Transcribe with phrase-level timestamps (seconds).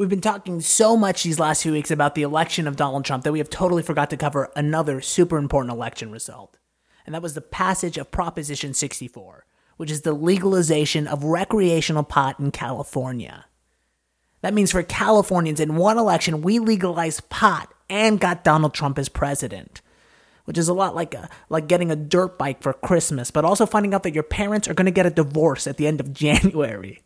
[0.00, 3.22] We've been talking so much these last few weeks about the election of Donald Trump
[3.24, 6.56] that we have totally forgot to cover another super important election result.
[7.04, 9.44] And that was the passage of Proposition 64,
[9.76, 13.44] which is the legalization of recreational pot in California.
[14.40, 19.10] That means for Californians, in one election, we legalized pot and got Donald Trump as
[19.10, 19.82] president,
[20.46, 23.66] which is a lot like a, like getting a dirt bike for Christmas, but also
[23.66, 26.10] finding out that your parents are going to get a divorce at the end of
[26.14, 27.02] January.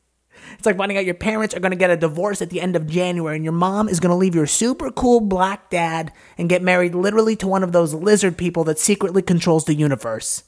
[0.56, 2.76] It's like finding out your parents are going to get a divorce at the end
[2.76, 6.48] of January and your mom is going to leave your super cool black dad and
[6.48, 10.44] get married literally to one of those lizard people that secretly controls the universe.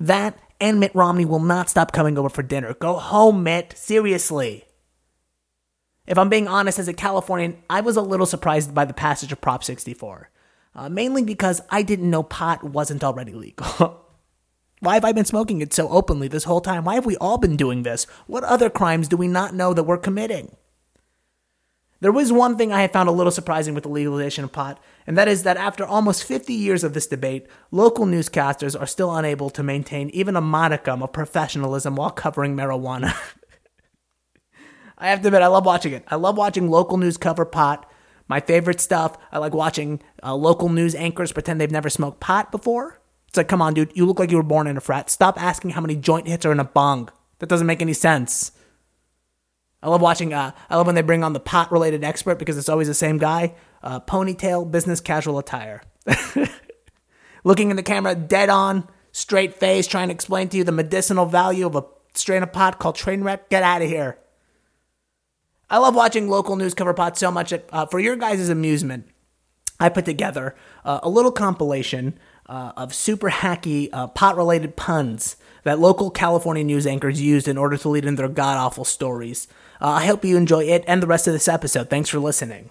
[0.00, 2.74] That and Mitt Romney will not stop coming over for dinner.
[2.74, 3.76] Go home, Mitt.
[3.76, 4.64] Seriously.
[6.06, 9.30] If I'm being honest, as a Californian, I was a little surprised by the passage
[9.30, 10.30] of Prop 64,
[10.74, 14.04] uh, mainly because I didn't know pot wasn't already legal.
[14.80, 16.84] Why have I been smoking it so openly this whole time?
[16.84, 18.04] Why have we all been doing this?
[18.26, 20.56] What other crimes do we not know that we're committing?
[22.00, 24.80] There was one thing I had found a little surprising with the legalization of pot,
[25.04, 29.14] and that is that after almost 50 years of this debate, local newscasters are still
[29.16, 33.16] unable to maintain even a modicum of professionalism while covering marijuana.
[34.98, 36.04] I have to admit, I love watching it.
[36.06, 37.90] I love watching local news cover pot.
[38.28, 39.16] My favorite stuff.
[39.32, 42.97] I like watching uh, local news anchors pretend they've never smoked pot before.
[43.28, 45.10] It's like, come on, dude, you look like you were born in a frat.
[45.10, 47.10] Stop asking how many joint hits are in a bong.
[47.38, 48.52] That doesn't make any sense.
[49.82, 50.32] I love watching.
[50.32, 53.18] Uh, I love when they bring on the pot-related expert because it's always the same
[53.18, 53.54] guy.
[53.82, 55.82] Uh, ponytail, business casual attire,
[57.44, 61.26] looking in the camera, dead on, straight face, trying to explain to you the medicinal
[61.26, 63.48] value of a strain of pot called Trainwreck.
[63.50, 64.18] Get out of here.
[65.70, 69.06] I love watching local news cover pot so much that uh, for your guys' amusement,
[69.78, 72.18] I put together uh, a little compilation
[72.48, 77.58] uh, of super hacky uh, pot related puns that local California news anchors used in
[77.58, 79.48] order to lead in their god awful stories.
[79.80, 81.90] Uh, I hope you enjoy it and the rest of this episode.
[81.90, 82.68] Thanks for listening.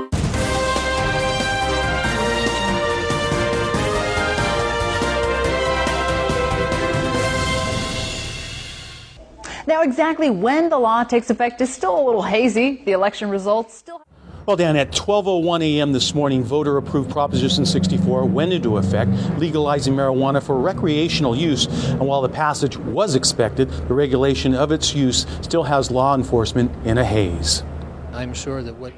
[9.67, 12.82] Now, exactly when the law takes effect is still a little hazy.
[12.86, 14.02] The election results still.
[14.47, 15.91] Well, Dan, at 12:01 a.m.
[15.91, 21.65] this morning, voter-approved Proposition 64 went into effect, legalizing marijuana for recreational use.
[21.89, 26.71] And while the passage was expected, the regulation of its use still has law enforcement
[26.86, 27.61] in a haze.
[28.13, 28.93] I'm sure that what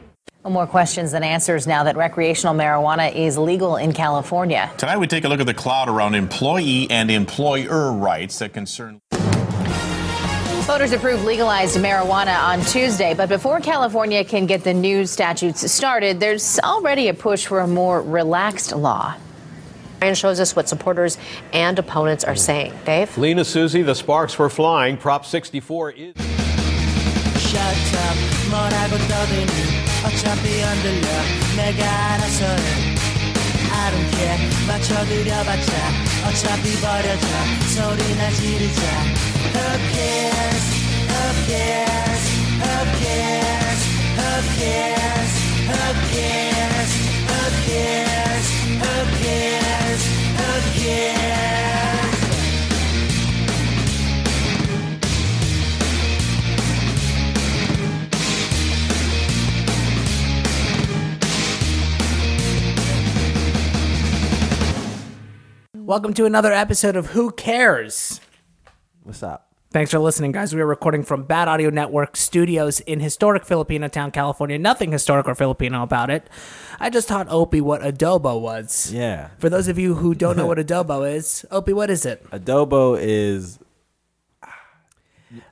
[0.47, 4.71] more questions than answers now that recreational marijuana is legal in California.
[4.77, 9.01] Tonight, we take a look at the cloud around employee and employer rights that concern.
[10.69, 16.19] Voters approved legalized marijuana on Tuesday, but before California can get the new statutes started,
[16.19, 19.16] there's already a push for a more relaxed law.
[20.00, 21.18] Ryan shows us what supporters
[21.53, 22.72] and opponents are saying.
[22.85, 23.18] Dave?
[23.18, 24.96] Lena Susie, the sparks were flying.
[24.96, 26.13] Prop 64 is.
[27.41, 27.75] Shut
[28.06, 28.16] up,
[33.81, 35.72] I don't care 맞춰드려봤자
[36.28, 37.28] 어차피 버려져
[37.75, 38.84] 소리나 지르자
[39.50, 40.66] A kiss,
[41.09, 42.23] a kiss,
[42.62, 43.81] a kiss,
[44.19, 45.31] a kiss,
[45.69, 46.91] a kiss,
[47.29, 48.47] a kiss,
[48.81, 50.01] a kiss,
[50.38, 51.69] a kiss
[65.89, 68.22] Welcome to another episode of Who Cares?
[69.01, 69.47] What's up?
[69.72, 70.53] Thanks for listening, guys.
[70.53, 74.59] We are recording from Bad Audio Network studios in historic Filipinotown, California.
[74.59, 76.29] Nothing historic or Filipino about it.
[76.79, 78.94] I just taught Opey what adobo was.
[78.94, 79.29] Yeah.
[79.39, 82.23] For those of you who don't know what adobo is, Opey, what is it?
[82.29, 83.57] Adobo is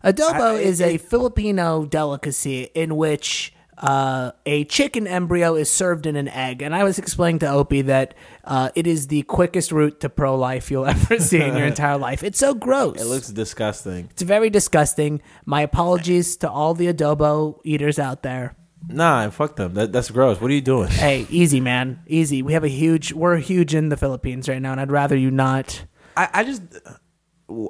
[0.04, 6.16] Adobo I- is a Filipino delicacy in which uh, a chicken embryo is served in
[6.16, 6.62] an egg.
[6.62, 10.36] And I was explaining to Opey that uh, it is the quickest route to pro
[10.36, 12.24] life you'll ever see in your entire life.
[12.24, 13.02] It's so gross.
[13.02, 14.10] it looks disgusting.
[14.12, 15.22] It's very disgusting.
[15.46, 18.56] My apologies to all the adobo eaters out there.
[18.90, 19.74] Nah, fuck them.
[19.74, 20.40] That, that's gross.
[20.40, 20.90] What are you doing?
[20.90, 22.01] Hey, easy, man.
[22.07, 22.42] Easy.
[22.42, 25.31] We have a huge, we're huge in the Philippines right now, and I'd rather you
[25.31, 25.84] not.
[26.16, 26.62] I, I just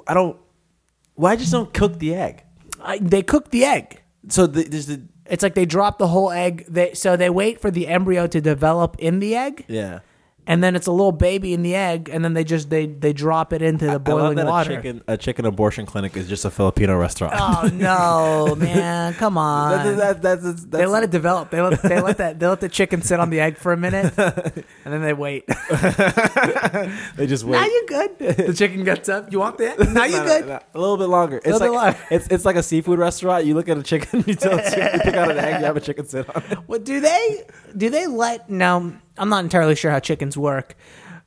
[0.06, 0.38] I don't
[1.18, 2.44] why just don't cook the egg?
[2.80, 4.02] I, they cook the egg.
[4.28, 6.64] So the, there's the It's like they drop the whole egg.
[6.68, 9.64] They, so they wait for the embryo to develop in the egg.
[9.68, 10.00] yeah.
[10.48, 13.12] And then it's a little baby in the egg, and then they just they they
[13.12, 14.72] drop it into the I love boiling that water.
[14.72, 17.34] A chicken, a chicken abortion clinic is just a Filipino restaurant.
[17.38, 19.14] Oh no, man!
[19.14, 19.70] Come on.
[19.72, 21.50] That- that- that's- that's- they let it develop.
[21.50, 23.76] They let they let that they let the chicken sit on the egg for a
[23.76, 25.46] minute, and then they wait.
[27.16, 27.58] they just wait.
[27.60, 28.18] now you good.
[28.18, 29.30] The chicken gets up.
[29.32, 29.78] You want that?
[29.90, 30.48] Now you No, no, good.
[30.48, 31.36] no, a little bit longer.
[31.38, 32.14] It's little like bit longer.
[32.14, 33.44] it's it's like a seafood restaurant.
[33.44, 35.66] You look at a chicken, you tell a chicken, you pick out an egg, you
[35.66, 36.58] have a chicken sit on it.
[36.66, 37.44] What do they
[37.76, 37.90] do?
[37.90, 38.94] They let no.
[39.18, 40.76] I'm not entirely sure how chickens work.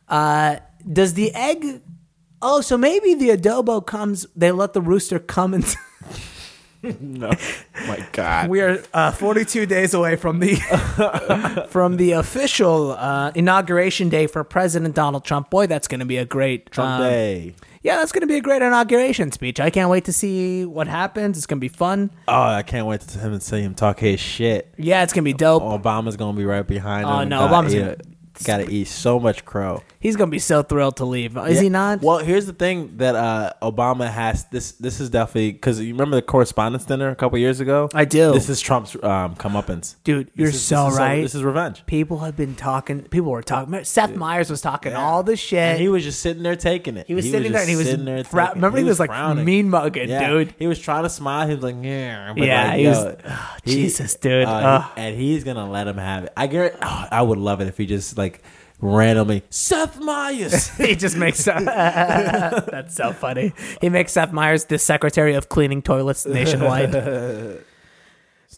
[0.07, 0.57] Uh,
[0.91, 1.81] does the egg?
[2.41, 4.25] Oh, so maybe the adobo comes.
[4.35, 5.75] They let the rooster come and.
[6.99, 7.31] No,
[7.87, 8.49] my God.
[8.49, 10.55] We are uh, 42 days away from the
[11.69, 15.49] from the official uh, inauguration day for President Donald Trump.
[15.49, 17.53] Boy, that's going to be a great Trump um, Day.
[17.83, 19.59] Yeah, that's going to be a great inauguration speech.
[19.59, 21.37] I can't wait to see what happens.
[21.37, 22.11] It's going to be fun.
[22.27, 24.73] Oh, I can't wait to him and see him talk his shit.
[24.77, 25.63] Yeah, it's going to be dope.
[25.63, 27.11] Obama's gonna be right behind him.
[27.11, 27.97] Oh, no, Obama's gonna-
[28.41, 28.47] it.
[28.47, 29.83] Gotta eat so much crow.
[29.99, 31.37] He's going to be so thrilled to leave.
[31.37, 31.61] Is Yeah.
[31.61, 32.01] he not?
[32.01, 34.45] Well, here's the thing that uh, Obama has.
[34.45, 37.89] This this is definitely because you remember the correspondence dinner a couple years ago.
[37.93, 38.31] I do.
[38.33, 39.95] This is Trump's um, comeuppance.
[40.03, 41.21] Dude, This you're is- so this is right.
[41.21, 41.85] this is revenge.
[41.85, 43.03] People have been talking.
[43.03, 43.83] People were talking.
[43.83, 45.59] Seth Meyers was talking all the shit.
[45.59, 47.05] And he was just sitting there taking it.
[47.07, 48.55] He was sitting there and he was sitting there fra- taking it.
[48.55, 50.55] remember he was, like, mean mugging, dude.
[50.57, 51.47] He was trying to smile.
[51.47, 54.45] He was like, yeah, but Yeah, like, he was- yo, oh, Jesus, dude.
[54.45, 54.91] uh, Ugh.
[54.97, 56.33] and he's gonna let him have it.
[56.35, 56.77] I guarantee.
[56.81, 58.30] Oh, I would love it if he just like
[58.81, 60.69] randomly Seth Meyers.
[60.77, 63.53] he just makes that's so funny.
[63.79, 66.91] He makes Seth Meyers the secretary of cleaning toilets nationwide.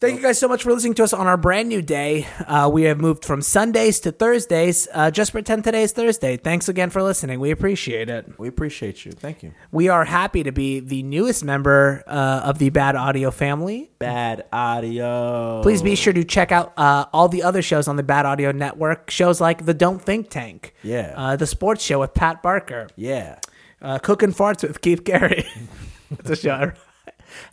[0.03, 2.27] Thank you guys so much for listening to us on our brand new day.
[2.45, 4.85] Uh, we have moved from Sundays to Thursdays.
[4.93, 6.35] Uh, just pretend today is Thursday.
[6.35, 7.39] Thanks again for listening.
[7.39, 8.37] We appreciate it.
[8.37, 9.13] we appreciate you.
[9.13, 9.53] Thank you.
[9.71, 13.91] We are happy to be the newest member uh, of the Bad Audio family.
[13.99, 15.61] Bad audio.
[15.63, 18.51] Please be sure to check out uh, all the other shows on the Bad Audio
[18.51, 19.09] Network.
[19.09, 21.13] Shows like The Don't Think Tank, Yeah.
[21.15, 23.39] uh, The Sports Show with Pat Barker, Yeah.
[23.81, 25.45] uh, Cooking Farts with Keith Carey.
[26.11, 26.51] it's a show.
[26.51, 26.73] I,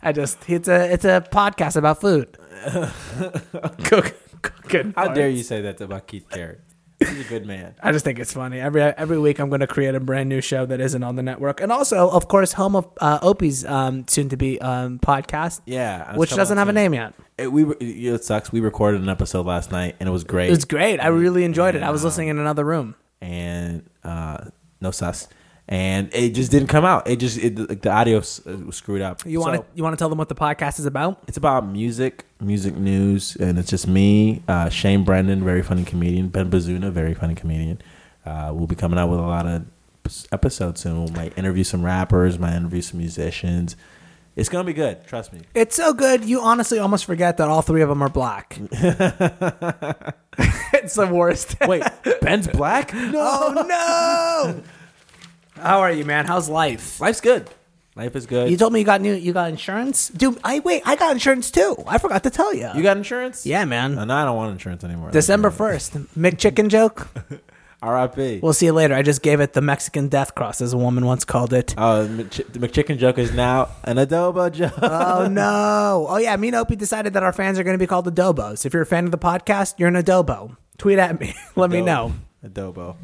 [0.01, 2.37] I just it's a it's a podcast about food.
[3.83, 4.93] Cook, cooking.
[4.95, 6.57] How dare you say that about Keith Carey?
[6.99, 7.73] He's a good man.
[7.81, 8.59] I just think it's funny.
[8.59, 11.23] Every every week, I'm going to create a brand new show that isn't on the
[11.23, 15.61] network, and also, of course, home of uh, Opey's um, soon to be um, podcast.
[15.65, 17.13] Yeah, it's which doesn't out have a name yet.
[17.39, 18.51] It, we were- it sucks.
[18.51, 20.49] We recorded an episode last night and it was great.
[20.49, 20.99] It was great.
[20.99, 21.81] I really enjoyed it.
[21.81, 22.93] I was listening in another room.
[23.19, 24.45] and uh,
[24.79, 25.27] no sus,
[25.71, 27.07] and it just didn't come out.
[27.07, 29.25] It just it, like, the audio s- uh, was screwed up.
[29.25, 31.23] You want to So, you want to tell them what the podcast is about?
[31.29, 36.27] It's about music, music news, and it's just me, uh, Shane Brendan, very funny comedian,
[36.27, 37.81] Ben Bazuna, very funny comedian.
[38.25, 39.65] Uh, we'll be coming out with a lot of
[40.33, 41.05] episodes soon.
[41.05, 43.77] We might interview some rappers, might interview some musicians.
[44.35, 45.05] It's gonna be good.
[45.07, 45.39] Trust me.
[45.55, 46.25] It's so good.
[46.25, 48.57] You honestly almost forget that all three of them are black.
[50.73, 51.55] it's the worst.
[51.65, 51.83] Wait,
[52.21, 52.91] Ben's black?
[52.93, 54.63] oh no!
[55.61, 56.25] How are you, man?
[56.25, 56.99] How's life?
[56.99, 57.49] Life's good.
[57.95, 58.49] Life is good.
[58.49, 59.13] You told me you got new.
[59.13, 60.39] You got insurance, dude.
[60.43, 60.81] I wait.
[60.85, 61.75] I got insurance too.
[61.85, 62.69] I forgot to tell you.
[62.73, 63.45] You got insurance?
[63.45, 63.95] yeah, man.
[63.95, 65.11] No, no, I don't want insurance anymore.
[65.11, 67.07] December first, McChicken joke.
[67.83, 68.41] R.I.P.
[68.43, 68.93] We'll see you later.
[68.93, 71.73] I just gave it the Mexican death cross, as a woman once called it.
[71.79, 74.73] Oh, the Mc- the McChicken joke is now an adobo joke.
[74.83, 76.05] oh no!
[76.07, 78.65] Oh yeah, me and Opey decided that our fans are going to be called adobos.
[78.67, 80.55] If you're a fan of the podcast, you're an adobo.
[80.77, 81.33] Tweet at me.
[81.55, 82.13] Let me know.
[82.45, 82.95] Adobo.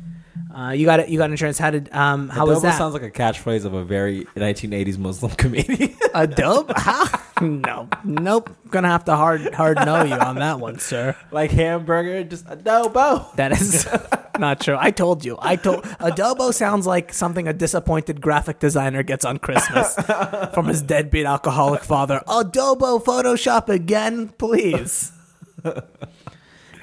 [0.53, 1.09] Uh, you got it.
[1.09, 1.57] You got insurance.
[1.57, 1.93] How did?
[1.93, 2.77] Um, how adobo was that?
[2.77, 5.95] sounds like a catchphrase of a very 1980s Muslim comedian.
[6.13, 6.73] Adobe?
[6.75, 7.05] How?
[7.41, 8.49] no, nope.
[8.69, 11.15] Gonna have to hard hard know you on that one, sir.
[11.31, 13.33] like hamburger, just adobo.
[13.35, 13.87] That is
[14.39, 14.75] not true.
[14.79, 15.37] I told you.
[15.39, 19.93] I told adobo sounds like something a disappointed graphic designer gets on Christmas
[20.53, 22.23] from his deadbeat alcoholic father.
[22.27, 25.11] Adobo Photoshop again, please.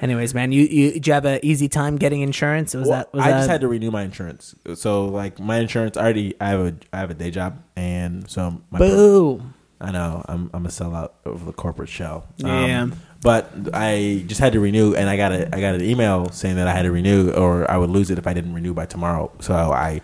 [0.01, 2.73] Anyways, man, you, you did you have an easy time getting insurance?
[2.73, 4.55] Was that was I that, just had to renew my insurance.
[4.75, 8.29] So like my insurance, I already I have a I have a day job, and
[8.29, 9.41] so my boo?
[9.79, 12.27] I know I'm I'm a sellout of the corporate shell.
[12.37, 12.87] Yeah.
[13.21, 16.55] but I just had to renew, and I got a I got an email saying
[16.57, 18.85] that I had to renew, or I would lose it if I didn't renew by
[18.85, 19.31] tomorrow.
[19.39, 20.01] So I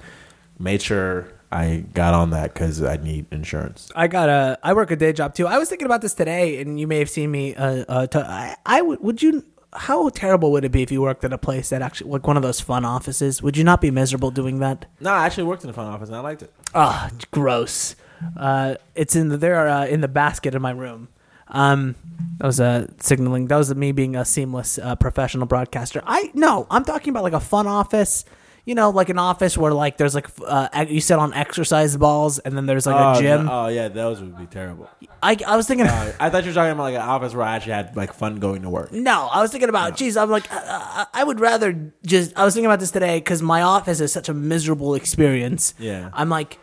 [0.60, 3.91] made sure I got on that because I need insurance.
[3.95, 4.57] I got a.
[4.63, 5.48] I work a day job too.
[5.48, 7.55] I was thinking about this today, and you may have seen me.
[7.55, 9.01] Uh, uh, t- I, I would.
[9.01, 9.43] Would you?
[9.73, 12.35] How terrible would it be if you worked at a place that actually, like one
[12.35, 13.41] of those fun offices?
[13.41, 14.85] Would you not be miserable doing that?
[14.99, 16.53] No, I actually worked in a fun office, and I liked it.
[16.75, 17.95] Ah, gross.
[18.37, 21.07] Uh, it's in the there uh, in the basket in my room.
[21.47, 21.95] Um,
[22.37, 23.47] that was uh, signaling.
[23.47, 26.01] That was me being a seamless uh, professional broadcaster.
[26.05, 28.25] I no, I'm talking about like a fun office.
[28.65, 32.39] You know, like an office where like there's like uh, you sit on exercise balls
[32.39, 33.46] and then there's like oh, a gym.
[33.46, 34.89] no- oh yeah, those would be terrible.
[35.24, 35.88] I, I was thinking.
[35.88, 38.13] Uh, I thought you were talking about like an office where I actually had like
[38.13, 38.91] fun going to work.
[38.91, 39.96] No, I was thinking about.
[39.96, 42.38] Geez, I'm like, I would rather just.
[42.38, 45.74] I was thinking about this today because my office is such a miserable experience.
[45.77, 46.10] Yeah.
[46.13, 46.60] I'm like,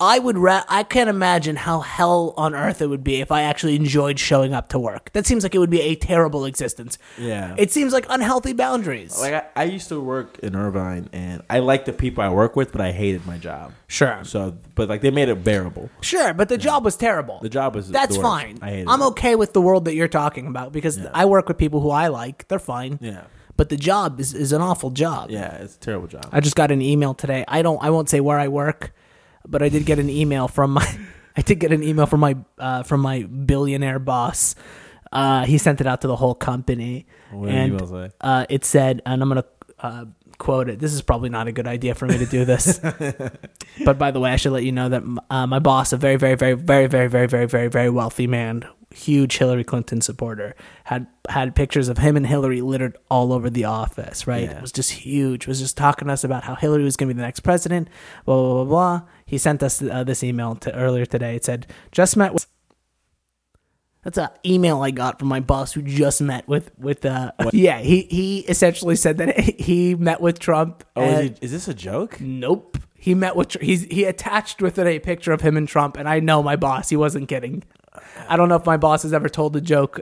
[0.00, 0.38] I would.
[0.38, 4.18] Ra- I can't imagine how hell on earth it would be if I actually enjoyed
[4.20, 5.10] showing up to work.
[5.12, 6.98] That seems like it would be a terrible existence.
[7.18, 7.54] Yeah.
[7.58, 9.18] It seems like unhealthy boundaries.
[9.18, 12.54] Like I, I used to work in Irvine, and I liked the people I work
[12.54, 13.72] with, but I hated my job.
[13.88, 14.20] Sure.
[14.22, 15.90] So, but like they made it bearable.
[16.00, 17.40] Sure, but the job was terrible.
[17.42, 18.30] The job was That's the worst.
[18.30, 18.58] fine.
[18.62, 19.06] I hated I'm it.
[19.06, 22.06] okay with the world that you're talking about because I work with people who I
[22.06, 22.46] like.
[22.46, 22.98] They're fine.
[23.02, 23.24] Yeah.
[23.56, 25.32] But the job is, is an awful job.
[25.32, 26.28] Yeah, it's a terrible job.
[26.30, 27.44] I just got an email today.
[27.48, 27.82] I don't.
[27.82, 28.92] I won't say where I work,
[29.48, 30.98] but I did get an email from my.
[31.36, 34.54] I did get an email from my uh, from my billionaire boss.
[35.12, 38.12] Uh, he sent it out to the whole company, What did and?
[38.20, 39.44] Uh, it said, and I'm gonna
[39.78, 40.04] uh,
[40.38, 40.78] quote it.
[40.78, 42.78] This is probably not a good idea for me to do this,
[43.84, 46.16] but by the way, I should let you know that uh, my boss, a very,
[46.16, 48.66] very, very, very, very, very, very, very, very wealthy man,
[48.98, 53.64] huge Hillary Clinton supporter, had had pictures of him and Hillary littered all over the
[53.64, 54.26] office.
[54.26, 54.56] Right, Yeah.
[54.58, 55.46] it was just huge.
[55.46, 57.88] Was just talking to us about how Hillary was going to be the next president.
[58.24, 59.08] Blah blah blah blah.
[59.26, 61.36] He sent us uh, this email to earlier today.
[61.36, 62.46] It said, "Just met with."
[64.04, 67.78] That's an email I got from my boss who just met with with uh yeah
[67.80, 70.84] he he essentially said that he met with Trump.
[70.96, 72.20] Oh, is, he, is this a joke?
[72.20, 72.78] Nope.
[72.94, 76.08] He met with he's he attached with it a picture of him and Trump, and
[76.08, 76.88] I know my boss.
[76.90, 77.64] He wasn't kidding.
[78.28, 80.00] I don't know if my boss has ever told a joke,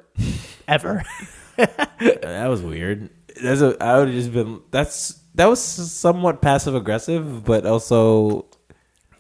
[0.69, 1.03] ever.
[1.59, 3.09] That was weird.
[3.43, 3.77] That's a.
[3.83, 4.61] I would have just been.
[4.71, 8.47] That's that was somewhat passive aggressive, but also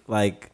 [0.06, 0.50] like.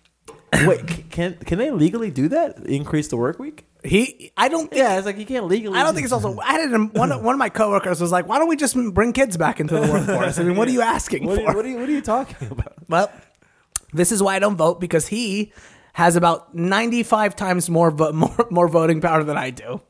[0.66, 2.58] Wait, can can they legally do that?
[2.66, 3.66] Increase the work week?
[3.84, 4.70] He, I don't.
[4.70, 5.76] Think, Yeah, it's like you can't legally.
[5.76, 6.38] I don't think it's also.
[6.38, 7.10] I had one.
[7.10, 9.74] of- One of my coworkers was like, "Why don't we just bring kids back into
[9.74, 11.46] the workforce?" I mean, what are you asking What for?
[11.46, 12.74] are, you, what, are you, what are you talking about?
[12.88, 13.10] Well,
[13.92, 15.52] this is why I don't vote because he
[15.92, 19.80] has about 95 times more vo- more more voting power than I do.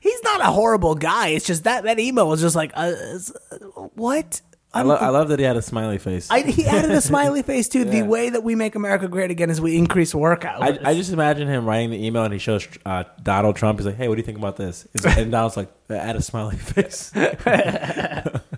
[0.00, 1.28] He's not a horrible guy.
[1.28, 3.32] It's just that that email was just like, uh, is-
[3.94, 4.40] what?
[4.74, 6.30] I, lo- I love that he had a smiley face.
[6.30, 7.84] I, he added a smiley face too.
[7.84, 10.78] The way that we make America great again is we increase work hours.
[10.82, 13.78] I, I just imagine him writing the email and he shows uh, Donald Trump.
[13.78, 16.56] He's like, "Hey, what do you think about this?" And Donald's like, "Add a smiley
[16.56, 17.12] face."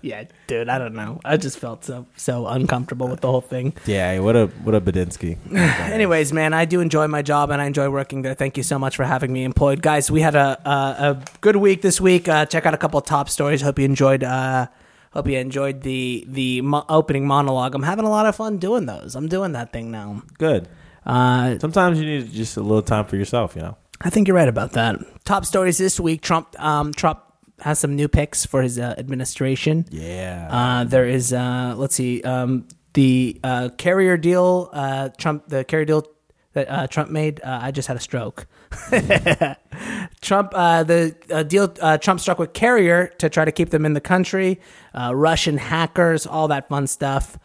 [0.04, 0.68] Yeah, dude.
[0.68, 1.20] I don't know.
[1.25, 3.73] I just felt so so uncomfortable with the whole thing.
[3.87, 5.38] yeah, what a what a Badinsky.
[5.90, 8.34] Anyways, man, I do enjoy my job and I enjoy working there.
[8.34, 10.11] Thank you so much for having me employed, guys.
[10.11, 10.70] We had a a,
[11.11, 12.28] a good week this week.
[12.28, 13.62] Uh, check out a couple of top stories.
[13.62, 14.23] Hope you enjoyed.
[14.23, 14.66] Uh,
[15.12, 17.75] hope you enjoyed the the mo- opening monologue.
[17.75, 19.14] I'm having a lot of fun doing those.
[19.16, 20.23] I'm doing that thing now.
[20.38, 20.68] Good.
[21.06, 23.76] Uh, Sometimes you need just a little time for yourself, you know.
[24.00, 25.00] I think you're right about that.
[25.25, 26.20] Top stories this week.
[26.20, 26.49] Trump.
[26.62, 27.20] Um, Trump
[27.61, 29.87] has some new picks for his uh, administration.
[29.90, 30.49] Yeah.
[30.50, 34.70] Uh, there is, uh, let's see, um, the uh, carrier deal.
[34.73, 36.06] Uh, Trump, the carrier deal
[36.54, 37.40] that uh, Trump made.
[37.42, 38.46] Uh, I just had a stroke.
[40.20, 43.84] Trump, uh, the uh, deal uh, Trump struck with Carrier to try to keep them
[43.84, 44.61] in the country.
[44.94, 47.38] Uh, Russian hackers, all that fun stuff.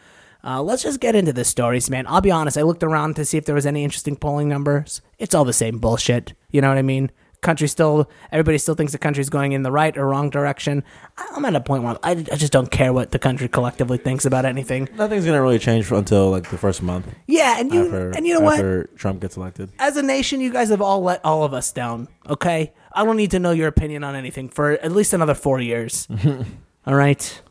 [0.43, 2.07] Uh, let's just get into the stories, man.
[2.07, 2.57] I'll be honest.
[2.57, 5.01] I looked around to see if there was any interesting polling numbers.
[5.17, 6.33] It's all the same bullshit.
[6.49, 7.11] You know what I mean?
[7.41, 10.83] Country still, everybody still thinks the country's going in the right or wrong direction.
[11.17, 14.25] I'm at a point where I, I just don't care what the country collectively thinks
[14.25, 14.89] about anything.
[14.95, 18.27] Nothing's gonna really change for, until like the first month Yeah, and you after and
[18.27, 18.97] you know what?
[18.97, 19.71] Trump gets elected.
[19.79, 22.09] as a nation, you guys have all let all of us down.
[22.27, 25.61] Okay, I don't need to know your opinion on anything for at least another four
[25.61, 26.07] years.
[26.85, 27.41] all right.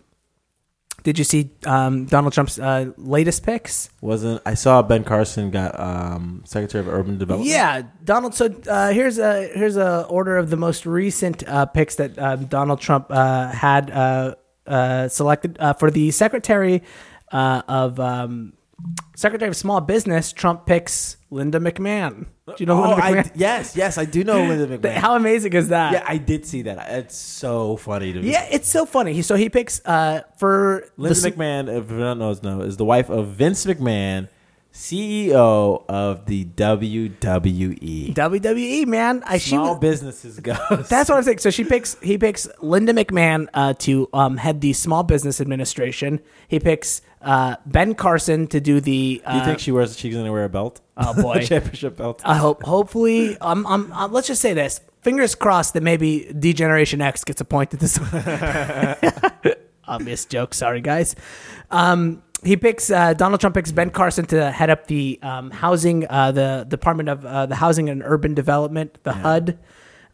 [1.08, 3.88] Did you see um, Donald Trump's uh, latest picks?
[4.02, 7.48] Wasn't I saw Ben Carson got um, Secretary of Urban Development?
[7.48, 8.34] Yeah, Donald.
[8.34, 12.36] So uh, here's a here's a order of the most recent uh, picks that uh,
[12.36, 14.34] Donald Trump uh, had uh,
[14.66, 16.82] uh, selected uh, for the Secretary
[17.32, 18.52] uh, of um,
[19.16, 20.32] Secretary of Small Business.
[20.32, 22.26] Trump picks Linda McMahon.
[22.46, 23.30] Do you know Oh, Linda I, McMahon?
[23.34, 24.94] yes, yes, I do know Linda McMahon.
[24.94, 25.92] How amazing is that?
[25.92, 26.90] yeah, I did see that.
[26.90, 28.30] It's so funny to me.
[28.30, 29.20] Yeah, it's so funny.
[29.22, 32.84] So he picks uh for Linda the, McMahon, if you don't know, know, is the
[32.84, 34.28] wife of Vince McMahon,
[34.72, 38.14] CEO of the WWE.
[38.14, 39.22] WWE man.
[39.26, 40.56] I she Small was, businesses goes.
[40.88, 41.38] that's what I'm saying.
[41.38, 46.20] So she picks he picks Linda McMahon uh, to um, head the Small Business Administration.
[46.46, 49.22] He picks uh, Ben Carson to do the.
[49.24, 49.98] Uh, Do you think she wears?
[49.98, 50.80] She's gonna wear a belt?
[50.96, 51.34] Oh, boy.
[51.34, 52.22] a championship belt.
[52.24, 52.62] I hope.
[52.62, 54.80] Hopefully, um, um, uh, let's just say this.
[55.02, 57.98] Fingers crossed that maybe D-Generation X gets appointed this.
[58.00, 59.54] Way.
[59.84, 60.52] Obvious joke.
[60.54, 61.14] Sorry, guys.
[61.70, 66.06] Um, he picks uh, Donald Trump picks Ben Carson to head up the um, housing,
[66.08, 69.58] uh, the Department of uh, the Housing and Urban Development, the HUD.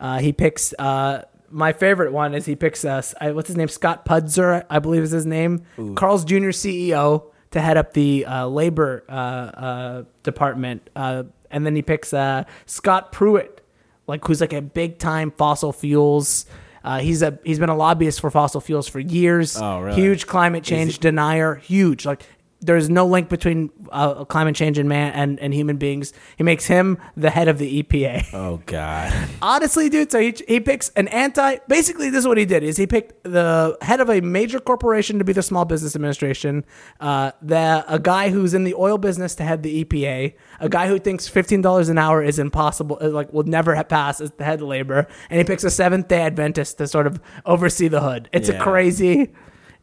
[0.01, 3.15] Uh, he picks uh, my favorite one is he picks us.
[3.21, 3.69] I, what's his name?
[3.69, 5.63] Scott Puzder, I believe is his name.
[5.95, 6.51] Carl's Jr.
[6.51, 12.13] CEO to head up the uh, labor uh, uh, department, uh, and then he picks
[12.13, 13.61] uh, Scott Pruitt,
[14.07, 16.47] like who's like a big time fossil fuels.
[16.83, 19.57] Uh, he's a he's been a lobbyist for fossil fuels for years.
[19.57, 19.97] Oh, really?
[20.01, 21.55] Huge climate change denier.
[21.55, 22.05] Huge.
[22.05, 22.27] Like
[22.65, 26.13] there's no link between uh, climate change and man and, and human beings.
[26.37, 28.33] He makes him the head of the EPA.
[28.33, 29.13] Oh God.
[29.43, 31.59] Honestly, dude, so he, he picks an anti.
[31.69, 35.19] Basically, this is what he did: is he picked the head of a major corporation
[35.19, 36.65] to be the Small Business Administration,
[37.01, 40.89] uh, the a guy who's in the oil business to head the EPA, a guy
[40.89, 44.45] who thinks fifteen dollars an hour is impossible, uh, like will never pass as the
[44.45, 48.01] head of labor, and he picks a Seventh Day Adventist to sort of oversee the
[48.01, 48.29] hood.
[48.33, 49.33] It's a crazy.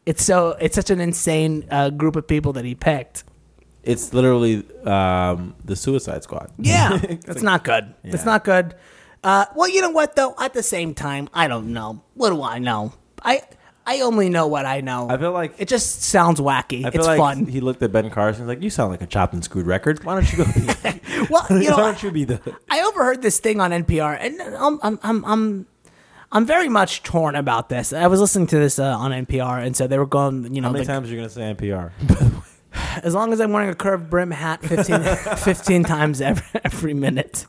[0.04, 3.24] It's so it's such an insane uh, group of people that he picked.
[3.84, 6.50] It's literally um, the Suicide Squad.
[6.58, 7.94] Yeah, that's not good.
[8.04, 8.24] It's Yeah.
[8.24, 8.74] not good.
[9.24, 10.34] Uh, well, you know what though?
[10.38, 12.02] At the same time, I don't know.
[12.14, 12.92] What do I know?
[13.22, 13.42] I
[13.86, 15.08] I only know what I know.
[15.10, 16.84] I feel like it just sounds wacky.
[16.84, 17.46] I feel It's like fun.
[17.46, 20.02] he looked at Ben Carson like, "You sound like a chopped and screwed record.
[20.04, 20.44] Why don't you go?
[20.52, 22.40] Be, well, you know, why don't you be the?"
[22.70, 25.66] I overheard this thing on NPR, and I'm I'm I'm I'm,
[26.34, 27.92] I'm very much torn about this.
[27.92, 30.68] I was listening to this uh, on NPR, and so they were going, you know,
[30.68, 31.92] How many the- times are you gonna say NPR?
[33.04, 35.02] as long as I'm wearing a curved brim hat 15,
[35.36, 37.44] 15 times every, every minute.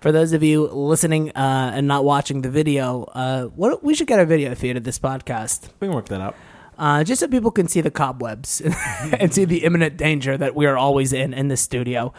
[0.00, 4.08] For those of you listening uh, and not watching the video, uh, what we should
[4.08, 6.34] get a video feed of this podcast, we can work that out.
[6.78, 8.60] uh, just so people can see the cobwebs
[9.20, 12.12] and see the imminent danger that we are always in in this studio.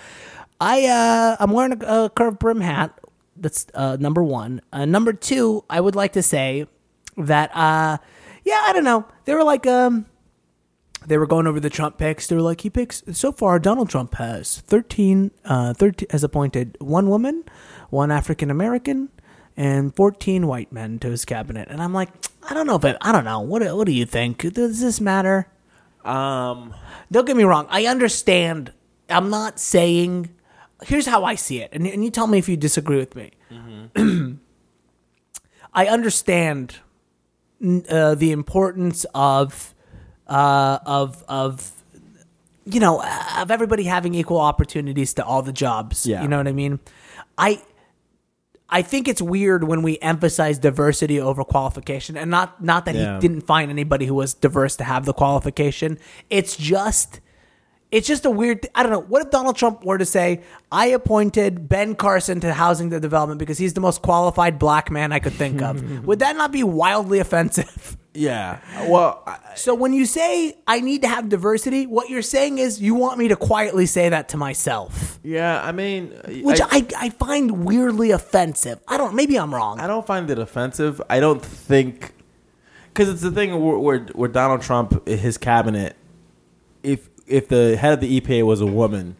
[0.62, 2.98] I uh, I'm wearing a, a curved brim hat.
[3.40, 4.62] That's uh, number one.
[4.72, 6.68] Uh, number two, I would like to say
[7.18, 7.98] that uh,
[8.44, 9.06] yeah, I don't know.
[9.26, 10.06] They were like um
[11.06, 12.28] they were going over the Trump picks.
[12.28, 13.60] They were like, he picks so far.
[13.60, 17.46] Donald Trump has 13, uh, 13 has appointed one woman,
[17.90, 19.10] one African American,
[19.56, 21.70] and 14 white men to his cabinet.
[21.70, 22.10] And I'm like,
[22.50, 23.40] I don't know if it, I don't know.
[23.40, 24.54] What, what do you think?
[24.54, 25.48] Does this matter?
[26.04, 26.74] Um,
[27.12, 27.68] Don't get me wrong.
[27.70, 28.74] I understand.
[29.10, 30.30] I'm not saying.
[30.84, 33.32] Here's how I see it, and, and you tell me if you disagree with me.
[35.74, 36.78] I understand
[37.90, 39.74] uh, the importance of
[40.28, 41.72] uh, of of
[42.66, 43.04] you know
[43.38, 46.06] of everybody having equal opportunities to all the jobs.
[46.06, 46.22] Yeah.
[46.22, 46.80] You know what I mean?
[47.38, 47.62] I
[48.70, 53.16] I think it's weird when we emphasize diversity over qualification, and not not that Yeah.
[53.16, 55.98] he didn't find anybody who was diverse to have the qualification.
[56.30, 57.20] It's just
[57.92, 58.64] it's just a weird.
[58.64, 59.00] Th- I don't know.
[59.00, 60.42] What if Donald Trump were to say,
[60.72, 65.14] "I appointed Ben Carson to housing the development because he's the most qualified black man
[65.14, 66.06] I could think of"?
[66.06, 67.96] Would that not be wildly offensive?
[68.14, 68.60] yeah.
[68.90, 72.82] Well, I, So when you say I need to have diversity, what you're saying is
[72.82, 75.62] you want me to quietly say that to myself, yeah.
[75.64, 76.10] I mean,
[76.44, 78.82] which I, I, find weirdly offensive.
[78.88, 79.16] I don't.
[79.16, 79.80] Maybe I'm wrong.
[79.80, 81.02] I don't find it offensive.
[81.10, 82.14] I don't think
[82.90, 85.96] because it's the thing where, where where Donald Trump, his cabinet,
[86.84, 89.16] if if the head of the EPA was a woman,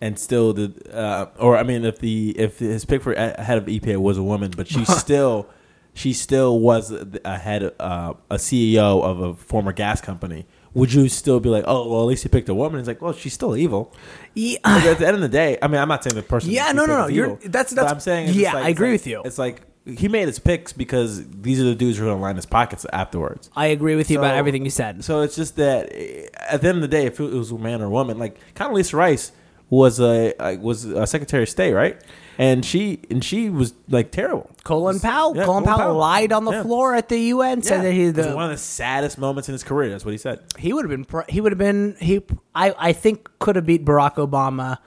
[0.00, 3.58] and still the uh, or I mean if the if his pick for a- head
[3.58, 5.48] of EPA was a woman, but she still
[5.94, 6.92] she still was
[7.24, 10.46] a head uh, a CEO of a former gas company.
[10.74, 12.78] Would you still be like, oh well, at least he picked a woman?
[12.78, 13.92] It's like, well, she's still evil.
[14.34, 14.58] Yeah.
[14.64, 16.50] At the end of the day, I mean, I'm not saying the person.
[16.50, 17.38] Yeah, no, no, no, you're- evil.
[17.50, 18.28] that's- But I'm saying.
[18.28, 19.22] it's yeah, like- I it's agree like- with you.
[19.24, 19.62] It's like
[19.96, 22.46] he made his picks because these are the dudes who are going to line his
[22.46, 23.50] pockets afterwards.
[23.56, 25.04] I agree with you about everything you said.
[25.04, 27.58] So it's just that eh, at the end of the day, if it was a
[27.58, 29.32] man or a woman, like Condoleezza Rice
[29.70, 32.00] was a was a Secretary of State, right?
[32.38, 34.50] And she and she was like terrible.
[34.64, 35.36] Colin Powell.
[35.36, 36.62] Yeah, Colin, Powell, lied on the Yeah.
[36.62, 37.62] floor at the UN.
[37.62, 37.82] Said Yeah.
[37.82, 39.90] that he was the one of the saddest moments in his career.
[39.90, 40.40] That's what he said.
[40.56, 42.22] he would have been he would have been he
[42.54, 44.78] I I think could have beat Barack Obama.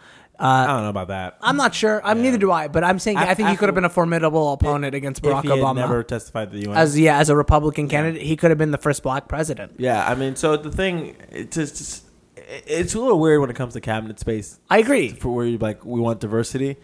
[0.43, 1.37] I don't know about that.
[1.41, 2.01] I'm not sure.
[2.03, 3.89] I'm neither do I, but I'm saying I Af- think he could have been a
[3.89, 5.75] formidable opponent against Barack if he had Obama.
[5.75, 6.77] never testified to the UN.
[6.77, 9.73] as yeah, as a Republican candidate, he could have been the first black president.
[9.77, 12.05] yeah, I mean, so the thing, it's just, just-
[12.67, 14.59] it's a little weird when it comes to cabinet space.
[14.69, 15.09] I agree.
[15.09, 16.75] for where you like we want diversity.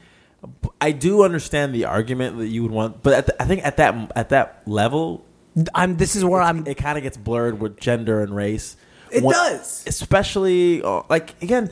[0.80, 3.78] I do understand the argument that you would want, but at the, I think at
[3.78, 5.26] that at that level,
[5.74, 5.98] I'm.
[5.98, 6.65] This is where I'm.
[6.67, 8.78] it kind of gets blurred with gender and race.
[9.12, 9.84] It does.
[9.88, 11.72] especially uh, like again,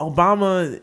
[0.00, 0.80] Obama.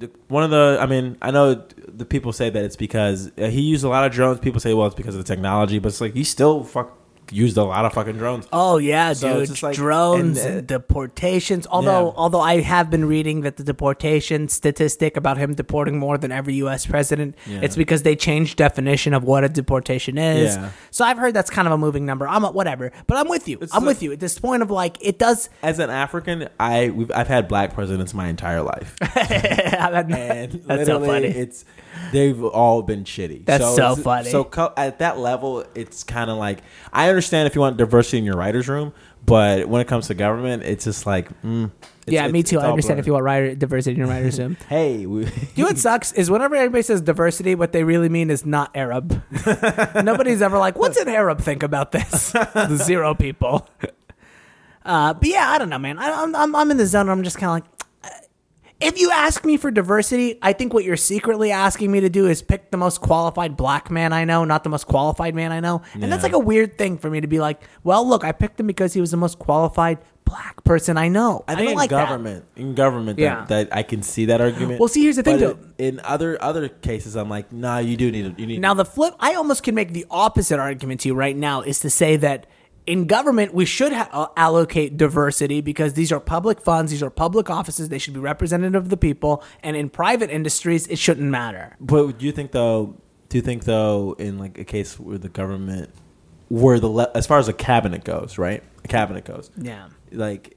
[0.00, 3.46] The- One of the, I mean, I know the people say that it's because uh,
[3.48, 4.40] he used a lot of drones.
[4.40, 6.98] People say, well, it's because of the technology, but it's like he still fuck
[7.32, 8.46] used a lot of fucking drones.
[8.52, 9.48] Oh yeah, So it's dude.
[9.50, 11.66] just like- Drones, and, uh, deportations.
[11.70, 12.12] Although, Yeah.
[12.16, 16.54] although I have been reading that the deportation statistic about him deporting more than every
[16.54, 16.86] U.S.
[16.86, 17.60] president, Yeah.
[17.62, 20.56] it's because they changed definition of what a deportation is.
[20.56, 20.70] Yeah.
[20.90, 22.26] So I've heard that's kind of a moving number.
[22.28, 23.58] I'm a, whatever, but I'm with you.
[23.72, 25.48] I'm like- with you at this point of like it does.
[25.62, 30.98] As an African, I we've, I've had black presidents my entire life, and That's so
[30.98, 31.26] literally, funny.
[31.28, 31.64] It's
[32.12, 33.44] they've all been shitty.
[33.44, 34.30] That's so it's- funny.
[34.30, 38.18] So co- at that level, it's kind of like I understand if you want diversity
[38.18, 38.92] in your writers' room,
[39.24, 41.72] but when it comes to government, it's just like mm, it's-
[42.06, 42.58] yeah, me too.
[42.58, 42.98] I understand blurred.
[43.00, 44.56] if you want writer diversity in your writers room.
[44.68, 45.24] Hey, we,
[45.54, 48.70] You know what sucks is whenever everybody says diversity, what they really mean is not
[48.74, 49.22] Arab.
[50.04, 52.34] Nobody's ever like, "What's an Arab think about this?"
[52.84, 53.68] zero people.
[54.84, 55.98] Uh, but yeah, I don't know, man.
[55.98, 57.06] I, I'm, I'm I'm in the zone.
[57.06, 57.79] Where I'm just kind of like,
[58.80, 62.26] if you ask me for diversity, I think what you're secretly asking me to do
[62.26, 65.60] is pick the most qualified black man I know, not the most qualified man I
[65.60, 65.82] know.
[65.94, 68.58] And that's like a weird thing for me to be like, well, look, I picked
[68.58, 71.44] him because he was the most qualified black person I know.
[71.48, 72.08] I think don't in like that.
[72.08, 73.44] government, in government, that, Yeah.
[73.46, 74.78] that I can see that argument.
[74.80, 75.84] Well, see, here's the thing, But though.
[75.84, 79.14] In other other cases, I'm like, nah, you do need you need Now the flip,
[79.18, 82.46] I almost can make the opposite argument to you right now is to say that
[82.90, 87.10] in government we should ha- uh, allocate diversity because these are public funds, these are
[87.10, 91.30] public offices, they should be representative of the people, and in private industries it shouldn't
[91.30, 91.76] matter.
[91.80, 92.96] But do you think though?
[93.28, 95.90] Do you think though, in like a case where the government,
[96.48, 98.62] where the le- as far as the cabinet goes, right?
[98.82, 99.88] The cabinet goes, Yeah.
[100.10, 100.56] like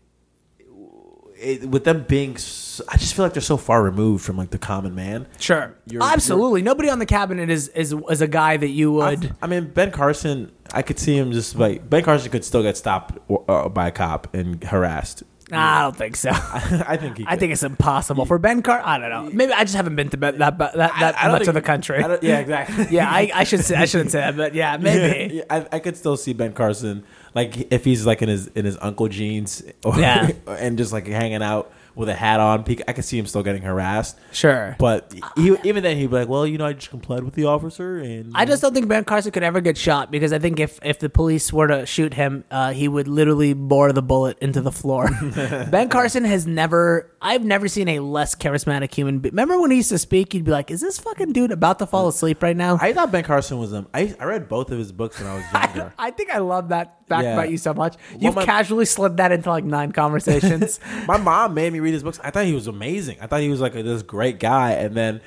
[1.44, 4.58] it, with them being, I just feel like they're so far removed from like the
[4.58, 5.28] common man.
[5.40, 6.62] Sure, You're- absolutely.
[6.62, 9.36] Nobody on the cabinet is is is a guy that you would.
[9.42, 12.78] I mean, Ben Carson, I could see him just like Ben Carson could still get
[12.78, 15.24] stopped uh, by a cop and harassed.
[15.52, 16.30] Nah, I don't think so.
[16.34, 17.26] I think he.
[17.28, 18.82] I think it's impossible for Ben Car.
[18.84, 19.30] I don't know.
[19.32, 21.54] Maybe I just haven't been to that that that, that I don't much think- of
[21.56, 22.02] the country.
[22.04, 22.88] I don't- yeah, exactly.
[22.92, 25.36] yeah, I, I should say I shouldn't say that, but yeah, maybe.
[25.36, 27.04] Yeah, I, I could still see Ben Carson
[27.36, 30.30] like if he's like in his in his uncle jeans, or, Yeah.
[30.48, 32.66] and just like hanging out with a hat on.
[32.88, 34.18] I could see him still getting harassed.
[34.32, 34.76] Sure.
[34.80, 37.46] But he, even then, he'd be like, "Well, you know, I just complied with the
[37.46, 40.60] officer." And I just don't think Ben Carson could ever get shot because I think
[40.60, 44.38] if, if the police were to shoot him, uh, he would literally bore the bullet
[44.40, 45.10] into the floor.
[45.72, 49.20] ben Carson has never, I've never seen a less charismatic human.
[49.20, 50.34] Be- Remember when he used to speak?
[50.34, 53.12] You'd be like, "Is this fucking dude about to fall asleep right now?" I thought
[53.12, 53.88] Ben Carson was um.
[53.94, 55.94] I I read both of his books when I was younger.
[56.00, 57.34] I think I love that fact Yeah.
[57.34, 57.96] about you so much.
[58.14, 60.80] Well, You've my- casually slid that into like nine conversations.
[61.08, 62.20] My mom made me read his books.
[62.24, 63.18] I thought he was amazing.
[63.22, 64.72] I thought he was like a, this great guy.
[64.72, 65.22] And then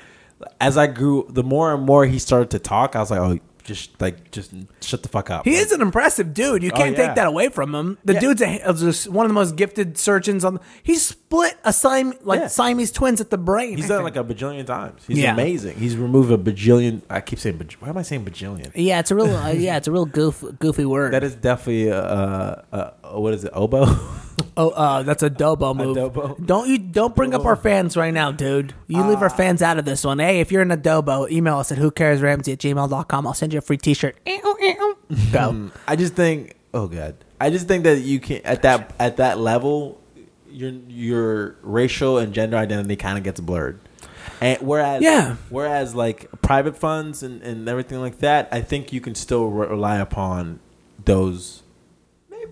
[0.59, 3.39] as I grew, the more and more he started to talk, I was like, "Oh,
[3.63, 6.63] just like just shut the fuck up." He is an impressive dude.
[6.63, 7.07] You Oh, can't yeah.
[7.07, 7.97] take that away from him.
[8.05, 8.19] The Yeah.
[8.19, 10.59] dude's a, is just one of the most gifted surgeons on.
[10.83, 12.47] He split a Siam, like Yeah.
[12.47, 13.75] Siamese twins at the brain.
[13.77, 14.15] He's I done think.
[14.15, 15.01] like a bajillion times.
[15.07, 15.33] He's Yeah.
[15.33, 15.75] amazing.
[15.77, 17.01] He's removed a bajillion.
[17.09, 18.71] I keep saying, baj- why am I saying bajillion?
[18.75, 21.13] Yeah, it's a real uh, yeah, it's a real goof, goofy word.
[21.13, 21.99] That is definitely a,
[22.71, 23.51] a, a what is it?
[23.53, 23.87] Oboe.
[24.57, 25.97] oh, uh, that's a dobo move.
[25.97, 26.45] Adobo.
[26.45, 28.73] Don't you don't bring up our fans right now, dude.
[28.87, 30.19] You leave our fans out of this one.
[30.19, 33.27] Hey, if you're an adobo, email us at who cares Ramsey at gmail.com.
[33.27, 34.17] I'll send you a free T-shirt.
[35.31, 35.71] Go.
[35.87, 36.55] I just think.
[36.73, 37.15] Oh god.
[37.39, 39.99] I just think that you can at that at that level,
[40.49, 43.79] your your racial and gender identity kind of gets blurred.
[44.41, 45.37] And whereas Yeah.
[45.49, 49.67] whereas like private funds and, and everything like that, I think you can still re-
[49.67, 50.59] rely upon
[51.03, 51.63] those.